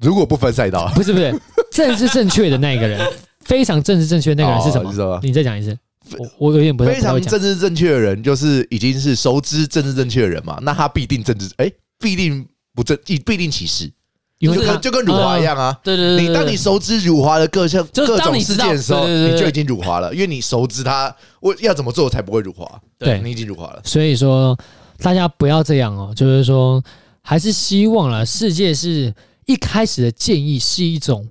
[0.00, 1.38] 如果不分赛道，不是不是，
[1.70, 3.06] 正是正确的那个人。
[3.44, 4.90] 非常政治正确那个人是什么？
[4.90, 5.76] 哦、什么你再讲一次，
[6.18, 6.94] 我我有点不太。
[6.94, 10.58] 非常政治正确的人就是已经是熟知政治正确的人嘛？
[10.62, 13.90] 那他必定政治哎、欸，必定不正，必定歧视，
[14.38, 15.78] 因为就跟辱华一样啊。
[15.84, 22.80] 对对对，你当你熟知辱华的各项各种事件的时候，你就已经辱华了，因为你熟知他我要怎么做才不会辱华。
[22.98, 23.80] 对，你已经辱华了。
[23.84, 24.58] 所以说，
[24.98, 26.82] 大家不要这样哦，就是说，
[27.22, 28.26] 还是希望了。
[28.26, 29.14] 世界是
[29.46, 31.28] 一开始的建议是一种，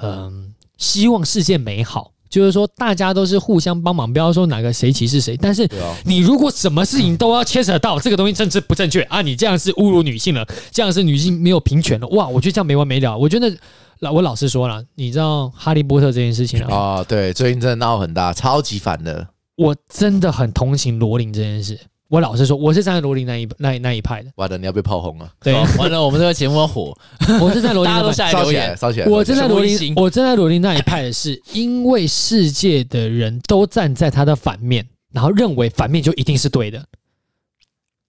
[0.00, 0.54] 嗯。
[0.78, 5.36] 希望世界美好，就是说大家都是互相帮忙，不要说哪个谁歧视谁。
[5.36, 5.68] 但是
[6.04, 12.26] 你如果什么事情都要牵扯到 这个东西政治不正确啊，你这样是侮辱女性了，这样是女性没有平权了，哇！
[12.28, 13.18] 我觉得这样没完没了。
[13.18, 13.54] 我觉得
[13.98, 16.68] 老我老实说了，你知道哈利波特这件事情啊？
[16.70, 19.26] 哦，对，最近真的闹很大，超级烦的。
[19.56, 21.76] 我真的很同情罗琳这件事。
[22.08, 24.30] 我老实说，我是站在罗琳那一那那一派的。
[24.36, 25.30] 完了，你要被炮轰了。
[25.40, 26.96] 对，完了，我们这个节目要火。
[27.38, 29.06] 我是在罗琳，大家都下来留言，烧起来。
[29.06, 36.82] 我站在罗琳，我站在罗琳那一派的是，因为世界的人都站在他的反面，然后认为反面就一定是对的。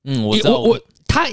[0.06, 1.28] 嗯，我我我他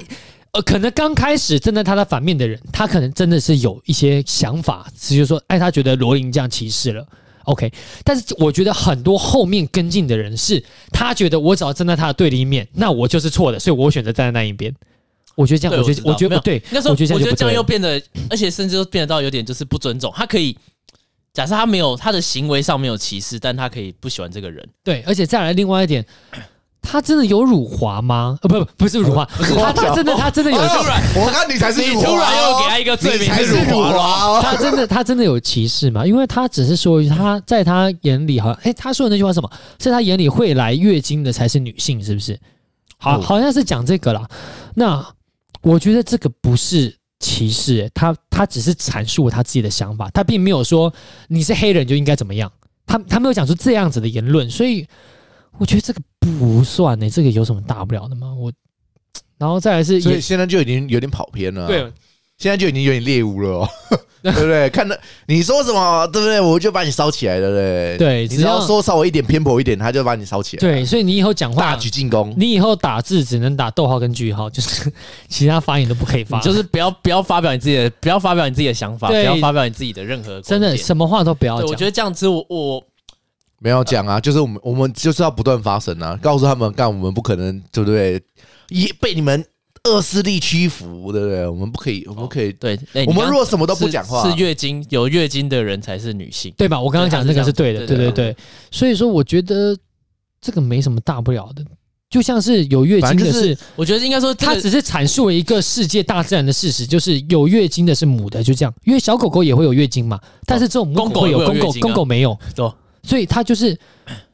[0.51, 7.07] 呃，可能刚开始站在他的反面的人，他可能真的是有一些想法，就是说，哎，他觉得罗琳这样歧视了。
[7.47, 7.71] OK，
[8.03, 14.73] 但是我觉得很多后面跟进的人是，他觉得我只要站在他的对立面，那我就是错的，所以我选择站在那一边。
[15.33, 16.61] 我觉得这样，我觉得我觉得不对。
[16.71, 20.11] 那时候我觉得这样又变得，而且甚至都变得到有点就是不尊重。
[20.15, 20.57] 他可以
[21.31, 24.67] 假设他没有他的行为上没有歧视，但他可以不喜欢这个人。
[24.83, 26.05] 对，而且再来另外一点。
[26.89, 28.39] 他真的有辱华吗？
[28.41, 30.57] 呃，不不，不是辱华，他他真的他真的有。
[30.57, 34.41] 我看你才是辱华，突然又给他一个罪名，是辱华。
[34.41, 36.05] 他真的他真的有歧视吗？
[36.05, 39.51] 因为他只是说一句，他在他眼里好像，哎，他说的那句话是什么？
[39.77, 42.39] 在他眼里会来月经的才是女性，是不是？
[42.97, 44.25] 好，好像是讲这个啦。
[44.75, 45.05] 那
[45.61, 50.93] 我觉得这个不是歧视，他他只是阐述他自己的想法，他并没有说
[51.27, 52.49] 你是黑人就应该怎么样，
[52.85, 54.87] 他他没有讲出这样子的言论，所以。
[55.59, 58.33] 我觉得这个不算呢、欸，这个有什么大不了的吗？
[58.33, 58.51] 我，
[59.37, 61.67] 然后再来是，所以现在就已经有点跑偏了、啊。
[61.67, 61.79] 对，
[62.37, 63.69] 现在就已经有点猎物了、哦。
[64.23, 64.67] 对不对？
[64.71, 64.97] 看到
[65.27, 66.41] 你说什么，对不对？
[66.41, 68.27] 我就把你烧起来，了嘞对？
[68.27, 70.59] 对，只要说稍微一点偏颇一点，他就把你烧起来。
[70.59, 74.91] 对，所以你以后讲话大举进攻，你以后打字只能打逗号跟句号，就是
[75.29, 81.67] 其他发言都不可以发，就是不要不要发表你自己的，不要发表你自己的想法，不要发表你自己的任何，真的什么话都不要讲。
[81.67, 82.87] 我觉得这样子我，我我
[83.59, 88.21] 没有讲啊，就是我们我们就是要不断发声啊，告诉他们，干我们不可能，对不对？
[88.69, 89.45] 也被你们。
[89.83, 91.47] 恶势力屈服，对不对？
[91.47, 92.51] 我们不可以，我们不可以。
[92.51, 96.77] 对，我们如果什么都不讲话，是月经有月经的人才是女性，对吧？
[96.81, 98.35] 我刚刚讲的那个是对的，对对对。
[98.69, 99.77] 所以说，我觉得
[100.41, 101.63] 这个没什么大不了的，
[102.09, 108.73] 就像是有月经的是，我觉得应该说，它只是阐述了一个世界大自然的事实，就是有月经的是母的，就这样。
[108.83, 112.69] 因为小狗狗也会有月经嘛，但是这种母狗会有，公狗公狗没有，对。
[113.07, 113.79] 所以他就是，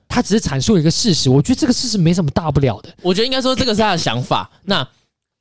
[0.09, 1.30] 他只是阐述了一个事实。
[1.30, 2.89] 我觉得这个事实没什么大不了的。
[3.01, 4.49] 我觉得应该说，这个是他的想法。
[4.65, 4.88] 那。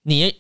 [0.05, 0.35] 你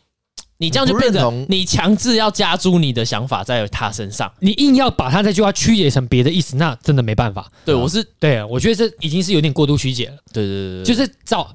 [0.56, 7.48] 你这样就变成你强制要加诸你的想法在他身上，你硬要把他这句话曲解成别的意思，那真的没办法。
[7.64, 10.16] 对，我是对，我觉得这已经是有点过度曲解了。
[10.32, 11.54] 对对对对，就是找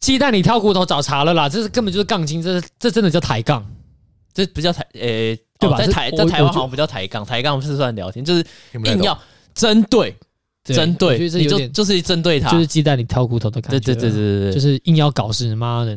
[0.00, 3.64] 鸡蛋里挑骨头找茬了啦，这是根本就是杠精，这这真的叫抬杠，
[4.34, 5.78] 这不叫抬，诶，对吧？
[5.78, 8.44] 在台在台湾好像不叫抬杠，抬杠是算聊天，就是
[8.84, 9.16] 硬要
[9.54, 10.16] 针对。
[10.74, 13.80] 针对，你就就是针对他，就是鸡蛋里挑骨头的感觉。
[13.80, 15.96] 对对对对对，就是硬要搞事，妈的！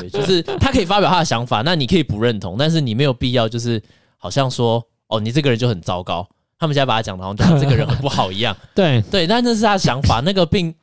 [0.00, 3.82] 对，就是 他可以发表他的想法，那你可以不认同，但是你没有必要，就是
[4.18, 6.26] 好像说，哦，你这个人就很糟糕。
[6.58, 8.56] 他们现在把他讲的好像这个人很不好一样。
[8.74, 10.74] 对对，但那是他的想法，那个并。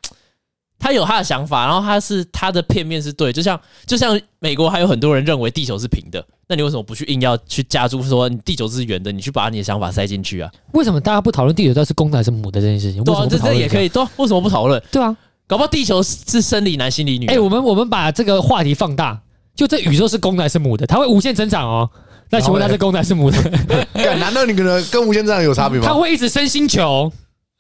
[0.81, 9.11] 他有他的想法，然后他是他的片面是对，就像就像美国还有很多人认为地球是平的，那你为什么不去硬要去加注说你地球是圆的？
[9.11, 10.51] 你去把你的想法塞进去啊？
[10.71, 13.03] 为什么大家不讨论地球到底是公的还是母的这件事情？
[13.03, 14.81] 对啊，这这也可以，对，为什么不讨论？
[14.91, 15.15] 对啊，
[15.45, 17.27] 搞不好地球是生理男心理女。
[17.27, 19.21] 哎，我们我们把这个话题放大，
[19.53, 20.87] 就这宇宙是公的还是母的？
[20.87, 21.87] 它会无限增长哦。
[22.31, 23.37] 那请问它是公的还是母的？
[24.17, 25.85] 难道你可能跟无限增长有差别吗？
[25.85, 27.11] 它会一直生星球。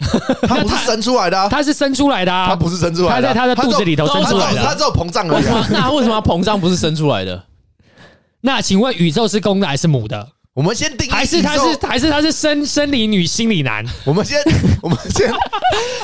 [0.47, 5.45] 他不是生出来的，啊，他是生出来的，啊，他不是生出来的，他在他的肚子里头生出来的，他只有膨胀而已。
[5.71, 7.43] 那为什么膨胀不是生出来的？
[8.41, 10.27] 那请问宇宙是公的还是母的？
[10.53, 13.85] 我们先定义，还是他是还是他是生生理女心理男？
[14.03, 14.37] 我们先
[14.83, 15.31] 我们先，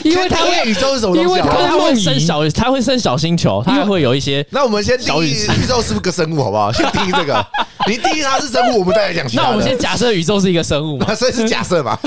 [0.03, 1.21] 因为他会宇宙是什么东西？
[1.21, 4.45] 因为他会生小，他会生小星球，他会有一些。
[4.51, 6.71] 那我们先定义宇宙是不是个生物，好不好？
[6.71, 7.45] 先定义这个。
[7.87, 9.25] 你定义它是生物，我们再来讲。
[9.33, 11.05] 那我们先假设宇宙是一个生物嘛？
[11.15, 11.97] 所以是假设嘛？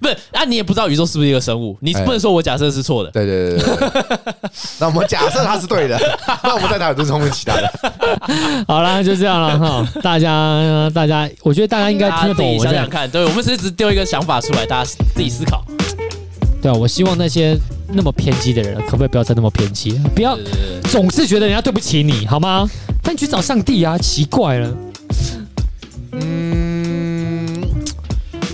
[0.00, 3.10] 不是，那你也不知道宇宙是不是一个生物，你不能说我假设是错的。
[3.10, 4.18] 对对对对。
[4.78, 5.98] 那我们假设它是对的，
[6.42, 7.72] 那我们再谈就是后面其他的。
[8.68, 9.86] 好了，就这样了哈。
[10.02, 12.56] 大家大家，我觉得大家应该听得懂。
[12.56, 15.64] 我想想看，对，我们是只丢一个想法出来，大家自己思考。
[16.62, 20.00] 对啊，我希望那些那么偏激的人，可不可以不要再那么偏激？
[20.14, 20.38] 不要
[20.84, 22.70] 总是觉得人家对不起你，好吗？
[23.02, 24.72] 但你去找上帝啊，奇怪了。
[26.12, 27.60] 嗯，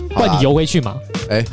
[0.08, 0.96] 不然你游回去嘛？
[1.28, 1.44] 哎，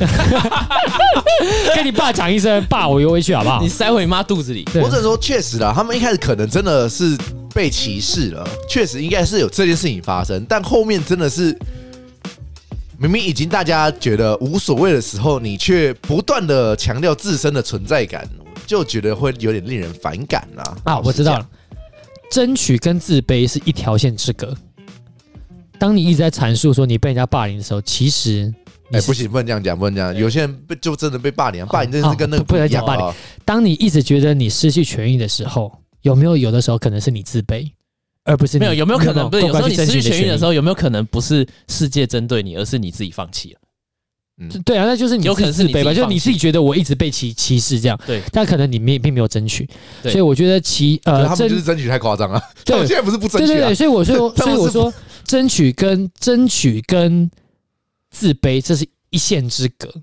[1.75, 3.59] 跟你爸讲一声，爸，我游回去好不好？
[3.61, 4.65] 你塞回你妈肚子里。
[4.75, 7.17] 我只能说，确实啦，他们一开始可能真的是
[7.53, 11.57] 被歧视了，确实应该是有这件事情发生，但后面真的是。
[12.99, 18.25] 明明已经大家觉得无所谓的时候，你却不断的强调自身的存在感，
[18.65, 20.77] 就觉得会有点令人反感啊！
[20.85, 21.49] 啊，我知道了，
[22.31, 24.55] 争取跟自卑是一条线之隔。
[25.77, 28.53] 当你一直在阐述说你被人家霸凌的时候，其实
[28.91, 30.15] 哎、欸，不行，不能这样讲，不能这样。
[30.15, 33.13] 有些人被就真的被霸凌，霸凌真的是跟那个不一样、哦哦、不能讲霸凌。
[33.43, 37.69] 当你一直觉得你失去权益的时候，有没有有的时候可能是你自卑？
[38.25, 39.29] 而不是没有，有没有可能？
[39.29, 43.59] 不是有时候你失去权益的时候，有没有可能不是世界针对你，而是你自己放弃了？
[44.39, 45.93] 嗯，对啊，那就是你有可能是自卑吧？
[45.93, 49.69] 就是你自己觉得我一直被歧歧视这样，对，但可能你没并没有争取，
[50.03, 52.41] 所以我觉得歧呃，他们就是争取太夸张了。
[52.63, 54.93] 对，现在不是不争取，对对对，所以我说， 所以我说，
[55.25, 57.29] 争取跟争取跟
[58.09, 59.93] 自卑这是一线之隔。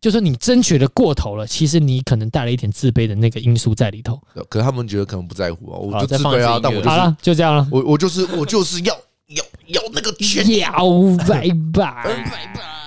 [0.00, 4.20] 就是你争取的过头了，其实你可能带了一点自卑的那个因素在里头。
[4.48, 7.68] 可是他们觉得可能不在乎啊，我就自卑啊，但我、就是、好了，就这样了。
[7.70, 8.94] 我我就是我就是要
[9.28, 10.72] 要要那个钱， 要
[11.28, 12.79] 拜拜。